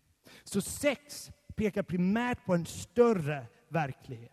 Så 0.43 0.61
sex 0.61 1.31
pekar 1.55 1.83
primärt 1.83 2.45
på 2.45 2.53
en 2.53 2.65
större 2.65 3.45
verklighet. 3.69 4.31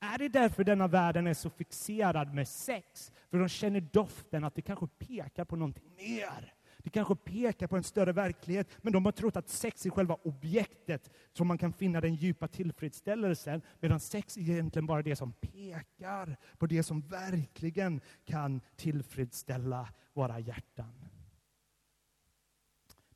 Är 0.00 0.18
det 0.18 0.28
därför 0.28 0.64
denna 0.64 0.88
världen 0.88 1.26
är 1.26 1.34
så 1.34 1.50
fixerad 1.50 2.34
med 2.34 2.48
sex? 2.48 3.12
För 3.30 3.38
de 3.38 3.48
känner 3.48 3.80
doften 3.80 4.44
att 4.44 4.54
det 4.54 4.62
kanske 4.62 4.86
pekar 4.86 5.44
på 5.44 5.56
någonting 5.56 5.94
mer. 5.96 6.54
Det 6.88 6.92
kanske 6.92 7.16
pekar 7.16 7.66
på 7.66 7.76
en 7.76 7.82
större 7.82 8.12
verklighet, 8.12 8.68
men 8.82 8.92
de 8.92 9.04
har 9.04 9.12
trott 9.12 9.36
att 9.36 9.48
sex 9.48 9.86
är 9.86 9.90
själva 9.90 10.14
objektet 10.22 11.10
som 11.32 11.46
man 11.46 11.58
kan 11.58 11.72
finna 11.72 12.00
den 12.00 12.14
djupa 12.14 12.48
tillfredsställelsen, 12.48 13.62
medan 13.80 14.00
sex 14.00 14.36
är 14.36 14.40
egentligen 14.40 14.86
bara 14.86 15.02
det 15.02 15.16
som 15.16 15.32
pekar 15.32 16.36
på 16.58 16.66
det 16.66 16.82
som 16.82 17.00
verkligen 17.00 18.00
kan 18.24 18.60
tillfredsställa 18.76 19.88
våra 20.12 20.38
hjärtan. 20.38 21.08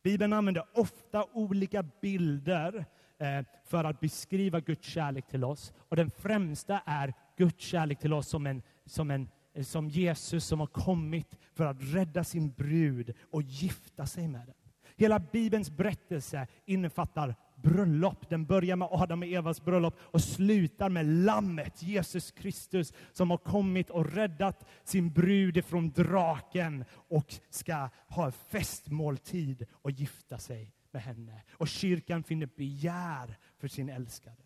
Bibeln 0.03 0.33
använder 0.33 0.65
ofta 0.75 1.27
olika 1.33 1.83
bilder 1.83 2.85
eh, 3.19 3.45
för 3.65 3.85
att 3.85 4.01
beskriva 4.01 4.61
Guds 4.61 4.89
kärlek 4.89 5.29
till 5.29 5.45
oss. 5.45 5.73
Och 5.79 5.97
den 5.97 6.11
främsta 6.11 6.83
är 6.87 7.15
Guds 7.37 7.65
kärlek 7.65 7.99
till 7.99 8.13
oss 8.13 8.29
som 8.29 8.47
en, 8.47 8.63
som 8.87 9.11
en 9.11 9.29
Eh, 9.55 9.65
som 9.65 9.89
Jesus 9.89 10.45
som 10.45 10.61
har 10.61 10.67
kommit 10.67 11.39
för 11.55 11.67
att 11.67 11.77
rädda 11.81 12.25
sin 12.25 12.51
brud 12.51 13.15
och 13.31 13.43
gifta 13.43 14.07
sig 14.07 14.29
med 14.29 14.47
den. 14.47 14.55
Hela 14.97 15.19
Bibelns 15.19 15.71
berättelse 15.71 16.47
innefattar 16.65 17.35
bröllop. 17.57 18.29
Den 18.29 18.47
börjar 18.47 18.77
med 18.77 18.89
Adam 18.91 19.23
och 19.23 19.29
Evas 19.29 19.65
bröllop 19.65 19.99
och 20.01 20.23
slutar 20.23 20.89
med 20.89 21.07
Lammet, 21.07 21.83
Jesus 21.83 22.31
Kristus, 22.31 22.93
som 23.13 23.31
har 23.31 23.39
kommit 23.39 23.91
och 23.91 24.13
räddat 24.13 24.69
sin 24.85 25.13
brud 25.13 25.57
ifrån 25.57 25.91
draken 25.91 26.85
och 26.93 27.35
ska 27.51 27.89
ha 28.09 28.27
en 28.27 28.33
festmåltid 28.33 29.67
och 29.73 29.91
gifta 29.91 30.39
sig 30.39 30.73
med 30.91 31.03
henne. 31.03 31.43
Och 31.53 31.69
kyrkan 31.69 32.23
finner 32.23 32.49
begär 32.57 33.39
för 33.59 33.69
sin 33.69 33.89
älskade. 33.89 34.43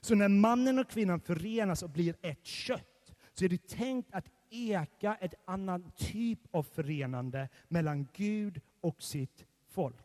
Så 0.00 0.14
när 0.14 0.28
mannen 0.28 0.78
och 0.78 0.90
kvinnan 0.90 1.20
förenas 1.20 1.82
och 1.82 1.90
blir 1.90 2.16
ett 2.22 2.46
kött 2.46 3.14
så 3.34 3.44
är 3.44 3.48
det 3.48 3.68
tänkt 3.68 4.14
att 4.14 4.26
eka 4.50 5.14
ett 5.20 5.34
annan 5.44 5.92
typ 5.96 6.38
av 6.50 6.62
förenande 6.62 7.48
mellan 7.68 8.08
Gud 8.12 8.60
och 8.80 9.02
sitt 9.02 9.46
folk. 9.68 9.96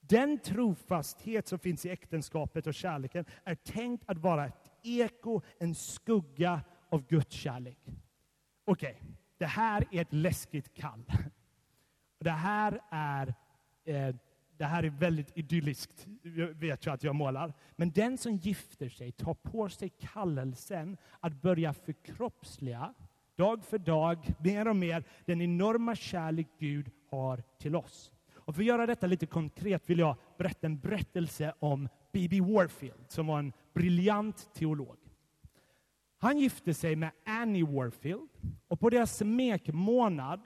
Den 0.00 0.38
trofasthet 0.38 1.48
som 1.48 1.58
finns 1.58 1.86
i 1.86 1.90
äktenskapet 1.90 2.66
och 2.66 2.74
kärleken 2.74 3.24
är 3.44 3.54
tänkt 3.54 4.04
att 4.06 4.18
vara 4.18 4.46
ett 4.46 4.70
eko, 4.82 5.40
en 5.58 5.74
skugga 5.74 6.60
av 6.88 7.06
Guds 7.06 7.34
kärlek. 7.34 7.78
Okej, 8.64 8.96
okay, 9.00 9.10
det 9.38 9.46
här 9.46 9.84
är 9.90 10.02
ett 10.02 10.12
läskigt 10.12 10.74
kall. 10.74 11.04
Det 12.18 12.30
här 12.30 12.80
är 12.90 13.34
eh, 13.84 14.14
det 14.60 14.66
här 14.66 14.82
är 14.82 14.90
väldigt 14.90 15.38
idylliskt, 15.38 16.06
vet 16.54 16.86
jag 16.86 16.94
att 16.94 17.02
jag 17.02 17.14
målar. 17.14 17.52
Men 17.76 17.90
den 17.90 18.18
som 18.18 18.36
gifter 18.36 18.88
sig 18.88 19.12
tar 19.12 19.34
på 19.34 19.68
sig 19.68 19.88
kallelsen 19.88 20.96
att 21.20 21.42
börja 21.42 21.72
förkroppsliga, 21.72 22.94
dag 23.40 23.64
för 23.64 23.78
dag, 23.78 24.34
mer 24.38 24.68
och 24.68 24.76
mer, 24.76 25.04
den 25.24 25.42
enorma 25.42 25.94
kärlek 25.94 26.46
Gud 26.58 26.90
har 27.10 27.42
till 27.58 27.76
oss. 27.76 28.12
Och 28.34 28.54
för 28.54 28.62
att 28.62 28.66
göra 28.66 28.86
detta 28.86 29.06
lite 29.06 29.26
konkret 29.26 29.90
vill 29.90 29.98
jag 29.98 30.16
berätta 30.38 30.66
en 30.66 30.78
berättelse 30.78 31.54
om 31.58 31.88
B.B. 32.12 32.40
Warfield, 32.40 33.04
som 33.08 33.26
var 33.26 33.38
en 33.38 33.52
briljant 33.74 34.54
teolog. 34.54 34.96
Han 36.18 36.38
gifte 36.38 36.74
sig 36.74 36.96
med 36.96 37.10
Annie 37.26 37.62
Warfield, 37.62 38.28
och 38.68 38.80
på 38.80 38.90
deras 38.90 39.16
smekmånad 39.16 40.40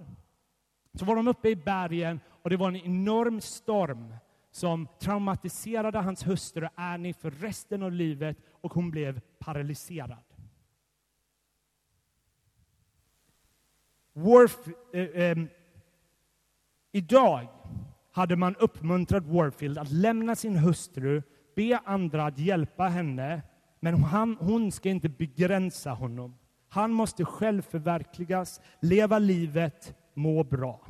så 0.94 1.04
var 1.04 1.16
de 1.16 1.28
uppe 1.28 1.48
i 1.48 1.57
bergen 1.57 2.20
och 2.28 2.50
det 2.50 2.57
var 2.57 2.68
en 2.68 2.76
enorm 2.76 3.40
storm 3.40 4.14
som 4.50 4.88
traumatiserade 5.00 5.98
hans 5.98 6.26
hustru 6.26 6.68
Annie 6.74 7.12
för 7.12 7.30
resten 7.30 7.83
av 7.83 7.92
livet 7.92 8.37
och 8.50 8.74
hon 8.74 8.90
blev 8.90 9.20
paralyserad. 9.38 10.33
Warf, 14.14 14.68
eh, 14.92 15.03
eh, 15.03 15.38
idag 16.92 17.48
hade 18.12 18.37
man 18.37 18.57
uppmuntrat 18.57 19.27
Warfield 19.27 19.79
att 19.79 19.92
lämna 19.92 20.37
sin 20.37 20.57
hustru, 20.57 21.22
be 21.57 21.79
andra 21.85 22.24
att 22.24 22.38
hjälpa 22.38 22.85
henne, 22.85 23.42
men 23.81 23.94
han, 23.94 24.37
hon 24.40 24.72
ska 24.72 24.88
inte 24.88 25.09
begränsa 25.09 25.90
honom. 25.90 26.38
Han 26.68 26.92
måste 26.92 27.24
själv 27.24 27.62
förverkligas, 27.62 28.61
leva 28.81 29.18
livet, 29.18 29.94
må 30.14 30.44
bra. 30.44 30.81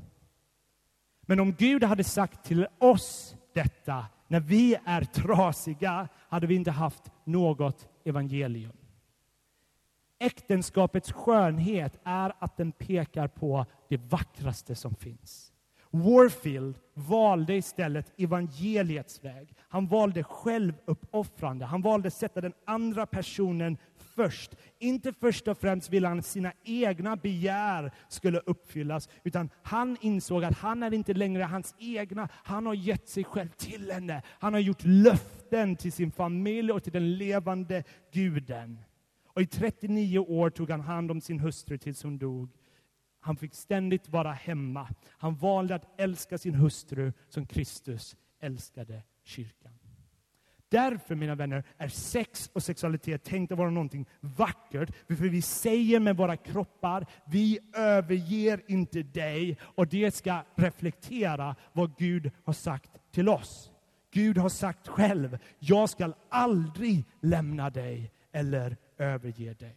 Men 1.27 1.41
om 1.41 1.53
Gud 1.53 1.85
hade 1.85 2.05
sagt 2.05 2.45
till 2.45 2.67
oss 2.79 3.37
detta 3.55 4.07
när 4.29 4.41
vi 4.41 4.77
är 4.85 5.05
trasiga 5.05 6.09
hade 6.29 6.47
vi 6.47 6.55
inte 6.55 6.71
haft 6.71 7.11
något 7.25 7.89
evangelium. 8.05 8.77
Äktenskapets 10.25 11.13
skönhet 11.13 11.99
är 12.05 12.33
att 12.39 12.57
den 12.57 12.73
pekar 12.73 13.29
på 13.29 13.67
det 13.89 13.97
vackraste 13.97 14.75
som 14.75 14.95
finns. 14.95 15.53
Warfield 15.91 16.79
valde 16.95 17.55
istället 17.55 18.13
evangeliets 18.17 19.25
väg. 19.25 19.55
Han 19.59 19.87
valde 19.87 20.25
självuppoffrande. 20.25 21.65
Han 21.65 21.83
valde 21.83 22.07
att 22.07 22.15
sätta 22.15 22.41
den 22.41 22.53
andra 22.67 23.07
personen 23.07 23.77
först. 24.15 24.51
Inte 24.79 25.13
först 25.13 25.49
och 25.49 25.59
främst 25.59 25.91
ville 25.91 26.09
han 26.09 26.19
att 26.19 26.27
sina 26.27 26.53
egna 26.65 27.17
begär 27.17 27.93
skulle 28.09 28.39
uppfyllas, 28.39 29.09
utan 29.25 29.51
han 29.63 29.97
insåg 30.01 30.45
att 30.45 30.59
han 30.59 30.83
är 30.83 30.95
inte 30.95 31.15
längre 31.15 31.43
hans 31.43 31.75
egna. 31.79 32.29
Han 32.33 32.67
har 32.67 32.75
gett 32.75 33.09
sig 33.09 33.25
själv 33.25 33.49
till 33.49 33.91
henne. 33.91 34.23
Han 34.29 34.53
har 34.53 34.61
gjort 34.61 34.85
löften 34.85 35.77
till 35.77 35.93
sin 35.93 36.11
familj 36.11 36.73
och 36.73 36.83
till 36.83 36.93
den 36.93 37.17
levande 37.17 37.85
guden. 38.13 38.79
Och 39.35 39.43
i 39.43 39.47
39 39.47 40.19
år 40.19 40.51
tog 40.51 40.71
han 40.71 40.81
hand 40.81 41.11
om 41.11 41.21
sin 41.21 41.41
hustru 41.41 41.79
tills 41.79 42.03
hon 42.03 42.19
dog. 42.19 42.51
Han 43.21 43.37
fick 43.37 43.55
ständigt 43.55 44.09
vara 44.09 44.33
hemma. 44.33 44.89
Han 45.09 45.35
valde 45.35 45.75
att 45.75 46.01
älska 46.01 46.39
sin 46.39 46.55
hustru 46.55 47.13
som 47.29 47.47
Kristus 47.47 48.17
älskade 48.41 49.03
kyrkan. 49.23 49.73
Därför, 50.69 51.15
mina 51.15 51.35
vänner, 51.35 51.65
är 51.79 51.89
sex 51.89 52.51
och 52.53 52.63
sexualitet 52.63 53.25
tänkt 53.25 53.53
att 53.53 53.59
vara 53.59 53.71
någonting 53.71 54.07
vackert. 54.21 54.91
För 55.07 55.15
vi 55.15 55.43
säger 55.43 56.01
med 56.01 56.17
våra 56.17 56.37
kroppar, 56.37 57.07
vi 57.27 57.59
överger 57.75 58.63
inte 58.67 59.03
dig. 59.03 59.59
Och 59.63 59.89
det 59.89 60.15
ska 60.15 60.43
reflektera 60.55 61.57
vad 61.73 61.97
Gud 61.97 62.31
har 62.45 62.53
sagt 62.53 62.91
till 63.13 63.29
oss. 63.29 63.71
Gud 64.11 64.39
har 64.39 64.49
sagt 64.49 64.89
själv, 64.89 65.39
jag 65.59 65.91
ska 65.91 66.13
aldrig 66.29 67.05
lämna 67.21 67.71
dig 67.71 68.11
eller 68.33 68.77
överger 68.99 69.55
dig. 69.55 69.77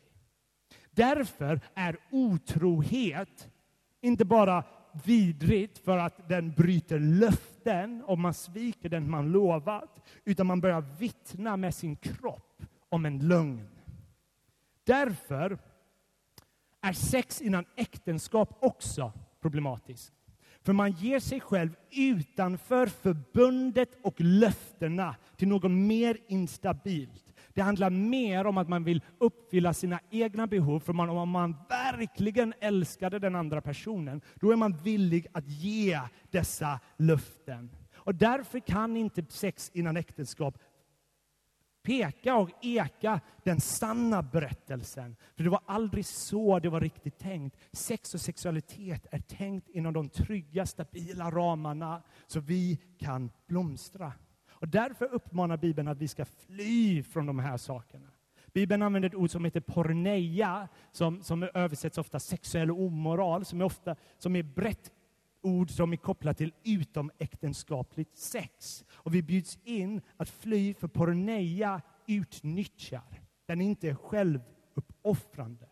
Därför 0.91 1.59
är 1.73 1.97
otrohet 2.11 3.49
inte 4.01 4.25
bara 4.25 4.63
vidrigt 5.05 5.77
för 5.77 5.97
att 5.97 6.29
den 6.29 6.51
bryter 6.51 6.99
löften 6.99 8.03
och 8.03 8.19
man 8.19 8.33
sviker 8.33 8.89
den 8.89 9.09
man 9.09 9.31
lovat, 9.31 10.01
utan 10.25 10.47
man 10.47 10.61
börjar 10.61 10.81
vittna 10.99 11.57
med 11.57 11.75
sin 11.75 11.95
kropp 11.95 12.63
om 12.89 13.05
en 13.05 13.27
lögn. 13.27 13.67
Därför 14.83 15.57
är 16.81 16.93
sex 16.93 17.41
innan 17.41 17.65
äktenskap 17.75 18.57
också 18.61 19.11
problematiskt. 19.41 20.13
För 20.61 20.73
man 20.73 20.91
ger 20.91 21.19
sig 21.19 21.39
själv 21.39 21.75
utanför 21.91 22.87
förbundet 22.87 23.89
och 24.03 24.21
löftena 24.21 25.15
till 25.35 25.47
något 25.47 25.71
mer 25.71 26.17
instabilt. 26.27 27.26
Det 27.57 27.63
handlar 27.63 27.89
mer 27.89 28.45
om 28.45 28.57
att 28.57 28.69
man 28.69 28.83
vill 28.83 29.01
uppfylla 29.17 29.73
sina 29.73 29.99
egna 30.09 30.47
behov. 30.47 30.79
För 30.79 30.93
man, 30.93 31.09
om 31.09 31.29
man 31.29 31.55
verkligen 31.69 32.53
älskade 32.59 33.19
den 33.19 33.35
andra 33.35 33.61
personen, 33.61 34.21
då 34.35 34.51
är 34.51 34.55
man 34.55 34.77
villig 34.77 35.27
att 35.31 35.47
ge 35.47 35.99
dessa 36.31 36.79
löften. 36.97 37.71
Och 37.95 38.15
därför 38.15 38.59
kan 38.59 38.97
inte 38.97 39.25
sex 39.29 39.71
innan 39.73 39.97
äktenskap 39.97 40.57
peka 41.83 42.35
och 42.35 42.49
eka 42.65 43.19
den 43.43 43.61
sanna 43.61 44.23
berättelsen. 44.23 45.15
För 45.35 45.43
det 45.43 45.49
var 45.49 45.61
aldrig 45.65 46.05
så 46.05 46.59
det 46.59 46.69
var 46.69 46.81
riktigt 46.81 47.19
tänkt. 47.19 47.57
Sex 47.71 48.13
och 48.13 48.21
sexualitet 48.21 49.05
är 49.11 49.19
tänkt 49.19 49.69
inom 49.69 49.93
de 49.93 50.09
trygga, 50.09 50.65
stabila 50.65 51.31
ramarna 51.31 52.03
så 52.27 52.39
vi 52.39 52.79
kan 52.99 53.31
blomstra. 53.47 54.13
Och 54.59 54.67
därför 54.67 55.05
uppmanar 55.05 55.57
Bibeln 55.57 55.87
att 55.87 55.97
vi 55.97 56.07
ska 56.07 56.25
fly 56.25 57.03
från 57.03 57.25
de 57.25 57.39
här 57.39 57.57
sakerna. 57.57 58.07
Bibeln 58.53 58.81
använder 58.81 59.09
ett 59.09 59.15
ord 59.15 59.29
som 59.29 59.45
heter 59.45 59.59
porneia, 59.59 60.67
som, 60.91 61.23
som 61.23 61.43
översätts 61.53 61.97
ofta 61.97 62.19
sexuell 62.19 62.71
omoral, 62.71 63.45
som 63.45 63.61
är, 63.61 63.65
ofta, 63.65 63.95
som 64.17 64.35
är 64.35 64.43
brett 64.43 64.91
ord 65.41 65.71
som 65.71 65.93
är 65.93 65.97
kopplat 65.97 66.37
till 66.37 66.53
utomäktenskapligt 66.63 68.17
sex. 68.17 68.85
Och 68.91 69.15
vi 69.15 69.21
bjuds 69.21 69.59
in 69.63 70.01
att 70.17 70.29
fly 70.29 70.73
för 70.73 70.87
porneia 70.87 71.81
utnyttjar. 72.07 73.21
Den 73.45 73.61
är 73.61 73.65
inte 73.65 73.95
självuppoffrande. 73.95 75.69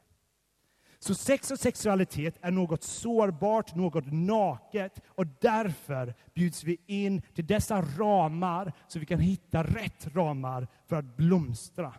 Så 1.00 1.16
sex 1.16 1.52
och 1.52 1.60
sexualitet 1.60 2.38
är 2.42 2.52
något 2.52 2.84
sårbart, 2.84 3.76
något 3.76 4.12
naket 4.12 5.02
och 5.08 5.28
därför 5.42 6.14
bjuds 6.34 6.64
vi 6.64 6.78
in 6.86 7.22
till 7.22 7.48
dessa 7.48 7.82
ramar 7.82 8.74
så 8.88 9.00
vi 9.00 9.06
kan 9.06 9.20
hitta 9.20 9.64
rätt 9.64 10.16
ramar 10.16 10.68
för 10.88 10.96
att 10.96 11.18
blomstra. 11.18 11.94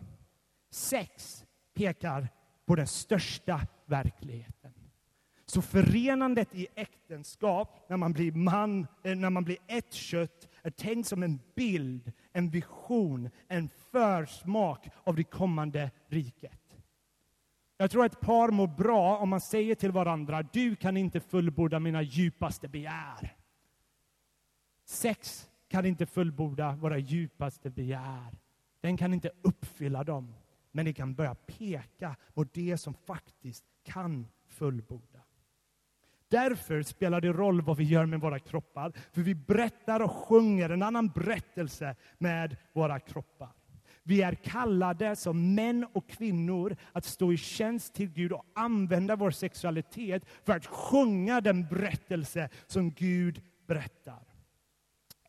Sex 0.71 1.45
pekar 1.75 2.29
på 2.65 2.75
den 2.75 2.87
största 2.87 3.61
verkligheten. 3.85 4.73
Så 5.45 5.61
förenandet 5.61 6.55
i 6.55 6.67
äktenskap, 6.75 7.85
när 7.89 7.97
man 7.97 8.13
blir 8.13 8.31
man, 8.31 8.87
eh, 9.03 9.15
när 9.15 9.29
man 9.29 9.43
blir 9.43 9.57
ett 9.67 9.93
kött, 9.93 10.47
är 10.61 10.69
tänkt 10.69 11.07
som 11.07 11.23
en 11.23 11.39
bild, 11.55 12.11
en 12.33 12.49
vision, 12.49 13.29
en 13.47 13.69
försmak 13.91 14.89
av 15.03 15.15
det 15.15 15.23
kommande 15.23 15.91
riket. 16.07 16.66
Jag 17.77 17.91
tror 17.91 18.05
att 18.05 18.13
ett 18.13 18.21
par 18.21 18.49
mår 18.49 18.67
bra 18.67 19.17
om 19.17 19.29
man 19.29 19.41
säger 19.41 19.75
till 19.75 19.91
varandra, 19.91 20.43
du 20.43 20.75
kan 20.75 20.97
inte 20.97 21.19
fullborda 21.19 21.79
mina 21.79 22.01
djupaste 22.01 22.67
begär. 22.67 23.35
Sex 24.85 25.49
kan 25.67 25.85
inte 25.85 26.05
fullborda 26.05 26.71
våra 26.71 26.97
djupaste 26.97 27.69
begär. 27.69 28.37
Den 28.81 28.97
kan 28.97 29.13
inte 29.13 29.31
uppfylla 29.41 30.03
dem, 30.03 30.33
men 30.71 30.85
det 30.85 30.93
kan 30.93 31.13
börja 31.13 31.35
peka 31.35 32.15
mot 32.33 32.53
det 32.53 32.77
som 32.77 32.93
faktiskt 32.93 33.65
kan 33.83 34.27
fullborda. 34.47 35.19
Därför 36.29 36.81
spelar 36.81 37.21
det 37.21 37.33
roll 37.33 37.61
vad 37.61 37.77
vi 37.77 37.83
gör 37.83 38.05
med 38.05 38.21
våra 38.21 38.39
kroppar, 38.39 38.93
för 39.11 39.21
vi 39.21 39.35
berättar 39.35 39.99
och 39.99 40.11
sjunger 40.11 40.69
en 40.69 40.83
annan 40.83 41.07
berättelse 41.07 41.95
med 42.17 42.57
våra 42.73 42.99
kroppar. 42.99 43.56
Vi 44.07 44.21
är 44.21 44.35
kallade 44.35 45.15
som 45.15 45.55
män 45.55 45.85
och 45.93 46.09
kvinnor 46.09 46.75
att 46.91 47.05
stå 47.05 47.33
i 47.33 47.37
tjänst 47.37 47.93
till 47.93 48.09
Gud 48.09 48.31
och 48.31 48.45
använda 48.55 49.15
vår 49.15 49.31
sexualitet 49.31 50.23
för 50.43 50.53
att 50.53 50.65
sjunga 50.65 51.41
den 51.41 51.67
berättelse 51.67 52.49
som 52.67 52.91
Gud 52.91 53.41
berättar. 53.67 54.23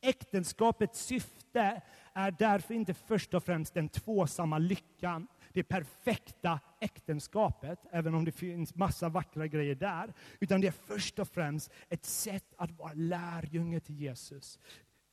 Äktenskapets 0.02 1.04
syfte 1.04 1.82
är 2.12 2.30
därför 2.30 2.74
inte 2.74 2.94
först 2.94 3.34
och 3.34 3.44
främst 3.44 3.74
den 3.74 3.88
tvåsamma 3.88 4.58
lyckan, 4.58 5.26
det 5.52 5.62
perfekta 5.62 6.60
äktenskapet, 6.80 7.78
även 7.92 8.14
om 8.14 8.24
det 8.24 8.32
finns 8.32 8.74
massa 8.74 9.08
vackra 9.08 9.46
grejer 9.46 9.74
där, 9.74 10.12
utan 10.40 10.60
det 10.60 10.66
är 10.66 10.74
först 10.86 11.18
och 11.18 11.28
främst 11.28 11.72
ett 11.88 12.04
sätt 12.04 12.54
att 12.56 12.70
vara 12.70 12.92
lärjunge 12.94 13.80
till 13.80 14.00
Jesus. 14.00 14.58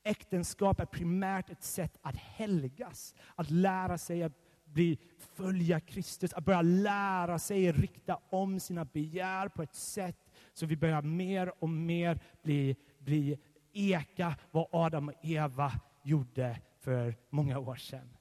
Äktenskap 0.08 0.80
är 0.80 0.86
primärt 0.86 1.50
ett 1.50 1.64
sätt 1.64 1.98
att 2.02 2.16
helgas, 2.16 3.16
att 3.36 3.50
lära 3.50 3.98
sig 3.98 4.24
att 4.24 4.34
bli, 4.66 5.00
följa 5.18 5.80
Kristus, 5.80 6.34
att 6.34 6.46
börja 6.46 6.62
lära 6.62 7.40
sig 7.40 7.72
rikta 7.72 8.20
om 8.30 8.60
sina 8.60 8.86
begär 8.86 9.48
på 9.48 9.64
ett 9.64 9.76
sätt 9.76 10.32
så 10.54 10.66
vi 10.66 10.78
börjar 10.78 11.02
mer 11.02 11.64
och 11.64 11.70
mer 11.70 12.20
bli, 12.44 12.76
bli 13.00 13.38
eka 13.74 14.36
vad 14.52 14.68
Adam 14.72 15.10
och 15.10 15.16
Eva 15.22 15.72
gjorde 16.04 16.62
för 16.80 17.16
många 17.30 17.60
år 17.60 17.76
sedan. 17.76 18.18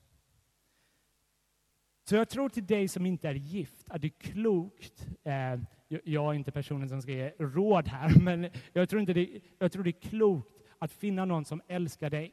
Så 2.08 2.14
jag 2.14 2.28
tror 2.28 2.48
till 2.48 2.66
dig 2.66 2.88
som 2.88 3.06
inte 3.06 3.28
är 3.28 3.34
gift 3.34 3.90
att 3.90 4.00
det 4.00 4.06
är 4.06 4.32
klokt, 4.32 5.08
eh, 5.24 5.60
jag 6.04 6.30
är 6.30 6.34
inte 6.34 6.52
personen 6.52 6.88
som 6.88 7.02
ska 7.02 7.12
ge 7.12 7.32
råd 7.38 7.88
här, 7.88 8.18
men 8.20 8.50
jag 8.72 8.88
tror, 8.88 9.00
inte 9.00 9.12
det, 9.12 9.40
jag 9.58 9.72
tror 9.72 9.84
det 9.84 9.90
är 9.90 10.08
klokt 10.08 10.53
att 10.78 10.92
finna 10.92 11.24
någon 11.24 11.44
som 11.44 11.62
älskar 11.66 12.10
dig, 12.10 12.32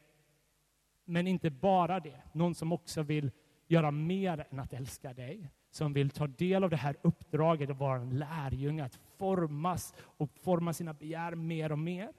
men 1.06 1.28
inte 1.28 1.50
bara 1.50 2.00
det, 2.00 2.22
någon 2.34 2.56
som 2.56 2.72
också 2.72 3.04
vill 3.04 3.32
göra 3.68 3.92
mer 3.92 4.46
än 4.50 4.60
att 4.60 4.74
älska 4.74 5.14
dig, 5.14 5.50
som 5.72 5.94
vill 5.94 6.10
ta 6.10 6.28
del 6.28 6.64
av 6.64 6.70
det 6.70 6.76
här 6.76 6.96
uppdraget 7.02 7.70
att 7.70 7.78
vara 7.78 8.02
en 8.02 8.18
lärjunge, 8.20 8.86
att 8.86 9.00
formas 9.18 9.94
och 10.00 10.30
forma 10.42 10.74
sina 10.74 10.94
begär 10.94 11.36
mer 11.36 11.72
och 11.72 11.80
mer. 11.80 12.14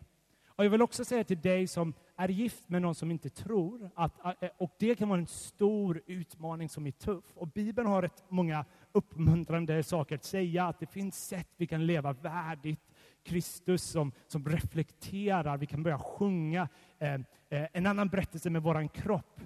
Och 0.46 0.64
jag 0.64 0.70
vill 0.70 0.82
också 0.82 1.04
säga 1.04 1.24
till 1.24 1.40
dig 1.40 1.66
som 1.66 1.94
är 2.16 2.28
gift 2.28 2.68
med 2.68 2.82
någon 2.82 2.94
som 2.94 3.10
inte 3.10 3.30
tror, 3.30 3.90
att, 3.94 4.42
eh, 4.42 4.50
och 4.58 4.74
det 4.78 4.94
kan 4.94 5.08
vara 5.08 5.18
en 5.18 5.26
stor 5.26 6.02
utmaning 6.06 6.68
som 6.68 6.86
är 6.86 6.90
tuff. 6.90 7.24
Och 7.34 7.48
Bibeln 7.48 7.88
har 7.88 8.02
rätt 8.02 8.24
många 8.28 8.64
uppmuntrande 8.92 9.82
saker 9.82 10.14
att 10.14 10.24
säga, 10.24 10.64
att 10.64 10.80
det 10.80 10.86
finns 10.86 11.26
sätt 11.26 11.48
vi 11.56 11.66
kan 11.66 11.86
leva 11.86 12.12
värdigt 12.12 12.91
Kristus 13.24 13.82
som, 13.82 14.12
som 14.26 14.44
reflekterar, 14.44 15.56
vi 15.56 15.66
kan 15.66 15.82
börja 15.82 15.98
sjunga 15.98 16.68
eh, 16.98 17.14
eh 17.14 17.68
en 17.72 17.86
annan 17.86 18.08
berättelse 18.08 18.50
med 18.50 18.62
vår 18.62 18.88
kropp. 18.88 19.40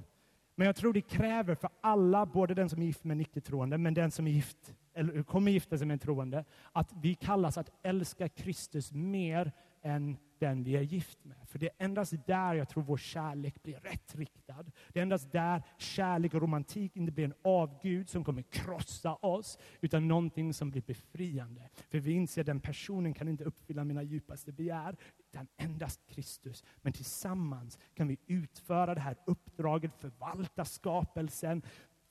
Men 0.55 0.67
jag 0.67 0.77
tror 0.77 0.93
det 0.93 1.01
kräver 1.01 1.55
för 1.55 1.71
alla, 1.81 2.27
både 2.27 2.55
den 2.55 2.69
som 2.69 2.83
är 2.83 2.87
gift 2.87 3.05
med 3.05 3.15
en 3.15 3.21
icke-troende, 3.21 3.79
men 3.79 3.95
den 3.95 4.11
som 4.11 4.27
är 4.27 4.31
gift, 4.31 4.75
eller 4.95 5.23
kommer 5.23 5.51
gifta 5.51 5.79
sig 5.79 5.87
med 5.87 5.95
en 5.95 5.99
troende, 5.99 6.45
att 6.73 6.93
vi 7.03 7.15
kallas 7.15 7.59
att 7.59 7.71
älska 7.83 8.29
Kristus 8.29 8.93
mer 8.93 9.53
än 9.83 10.17
den 10.39 10.65
vi 10.65 10.77
är 10.77 10.81
gift 10.81 11.25
med. 11.25 11.37
För 11.47 11.59
det 11.59 11.67
är 11.67 11.85
endast 11.85 12.15
där 12.27 12.55
jag 12.55 12.69
tror 12.69 12.83
vår 12.83 12.97
kärlek 12.97 13.63
blir 13.63 13.81
rätt 13.81 14.15
riktad. 14.15 14.65
Det 14.93 14.99
är 15.01 15.03
endast 15.03 15.33
där 15.33 15.63
kärlek 15.79 16.35
och 16.35 16.41
romantik 16.41 16.97
inte 16.97 17.13
blir 17.13 17.25
en 17.25 17.35
avgud 17.45 18.09
som 18.09 18.25
kommer 18.25 18.43
krossa 18.43 19.15
oss, 19.15 19.59
utan 19.81 20.09
någonting 20.09 20.55
som 20.55 20.71
blir 20.71 20.83
befriande. 20.83 21.69
För 21.89 21.99
vi 21.99 22.13
inser 22.13 22.41
att 22.41 22.47
den 22.47 22.61
personen 22.61 23.15
kan 23.15 23.29
inte 23.29 23.45
uppfylla 23.45 23.85
mina 23.85 24.03
djupaste 24.03 24.53
begär, 24.53 24.97
utan 25.19 25.49
endast 25.57 26.01
Kristus. 26.09 26.65
Men 26.83 26.93
tillsammans 26.93 27.79
kan 27.95 28.09
vi 28.09 28.19
utföra 28.27 28.95
det 28.95 29.01
här 29.01 29.17
uppdraget, 29.27 29.93
förvalta 29.99 30.65
skapelsen, 30.65 31.63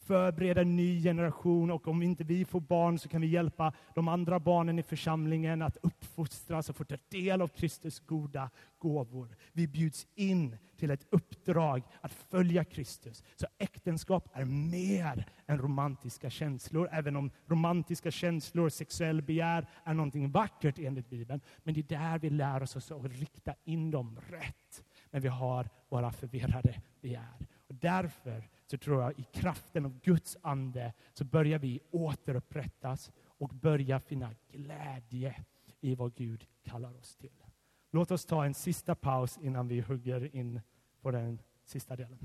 förbereda 0.06 0.62
en 0.62 0.76
ny 0.76 1.04
generation 1.04 1.72
och 1.72 1.88
om 1.88 2.02
inte 2.02 2.24
vi 2.24 2.46
får 2.46 2.60
barn 2.60 3.00
så 3.00 3.10
kan 3.10 3.22
vi 3.22 3.28
hjälpa 3.28 3.74
de 3.96 4.08
andra 4.08 4.40
barnen 4.40 4.80
i 4.80 4.84
församlingen 4.84 5.62
att 5.62 5.78
uppfostras 5.82 6.70
och 6.70 6.76
få 6.76 6.84
ta 6.84 6.96
del 7.10 7.42
av 7.42 7.48
Kristus 7.48 8.00
goda 8.00 8.50
gåvor. 8.80 9.36
Vi 9.54 9.68
bjuds 9.68 10.08
in 10.16 10.58
till 10.78 10.92
ett 10.92 11.08
uppdrag 11.10 11.84
att 12.02 12.14
följa 12.14 12.64
Kristus. 12.64 13.24
Så 13.36 13.48
äktenskap 13.58 14.30
är 14.34 14.46
mer 14.46 15.26
än 15.48 15.58
romantiska 15.58 16.30
känslor, 16.30 16.90
även 16.92 17.16
om 17.16 17.32
romantiska 17.46 18.12
känslor, 18.12 18.70
sexuell 18.70 19.22
begär 19.22 19.68
är 19.84 19.94
någonting 19.94 20.32
vackert 20.32 20.80
enligt 20.80 21.10
Bibeln. 21.10 21.42
Men 21.64 21.74
det 21.74 21.80
är 21.80 22.00
där 22.00 22.20
vi 22.20 22.30
lär 22.30 22.64
oss 22.64 22.92
att 22.92 23.06
rikta 23.06 23.56
in 23.64 23.92
dem 23.92 24.20
rätt 24.30 24.84
när 25.12 25.20
vi 25.20 25.28
har 25.28 25.70
våra 25.90 26.12
förvirrade 26.12 26.82
begär. 27.02 27.48
Och 27.68 27.76
därför 27.76 28.50
så 28.66 28.78
tror 28.78 29.02
jag 29.02 29.20
i 29.20 29.24
kraften 29.24 29.86
av 29.86 30.00
Guds 30.00 30.38
ande 30.42 30.94
så 31.14 31.26
börjar 31.26 31.60
vi 31.60 31.80
återupprättas 31.92 33.12
och 33.18 33.50
börja 33.50 34.00
finna 34.00 34.36
glädje 34.52 35.46
i 35.82 35.96
vad 35.96 36.16
Gud 36.16 36.46
kallar 36.64 36.98
oss 36.98 37.16
till. 37.16 37.44
Låt 37.92 38.12
oss 38.12 38.26
ta 38.26 38.46
en 38.46 38.54
sista 38.54 38.96
paus 38.96 39.38
innan 39.38 39.68
vi 39.68 39.80
hugger 39.82 40.36
in 40.36 40.62
på 41.02 41.12
den 41.12 41.42
sista 41.66 41.96
delen. 41.96 42.20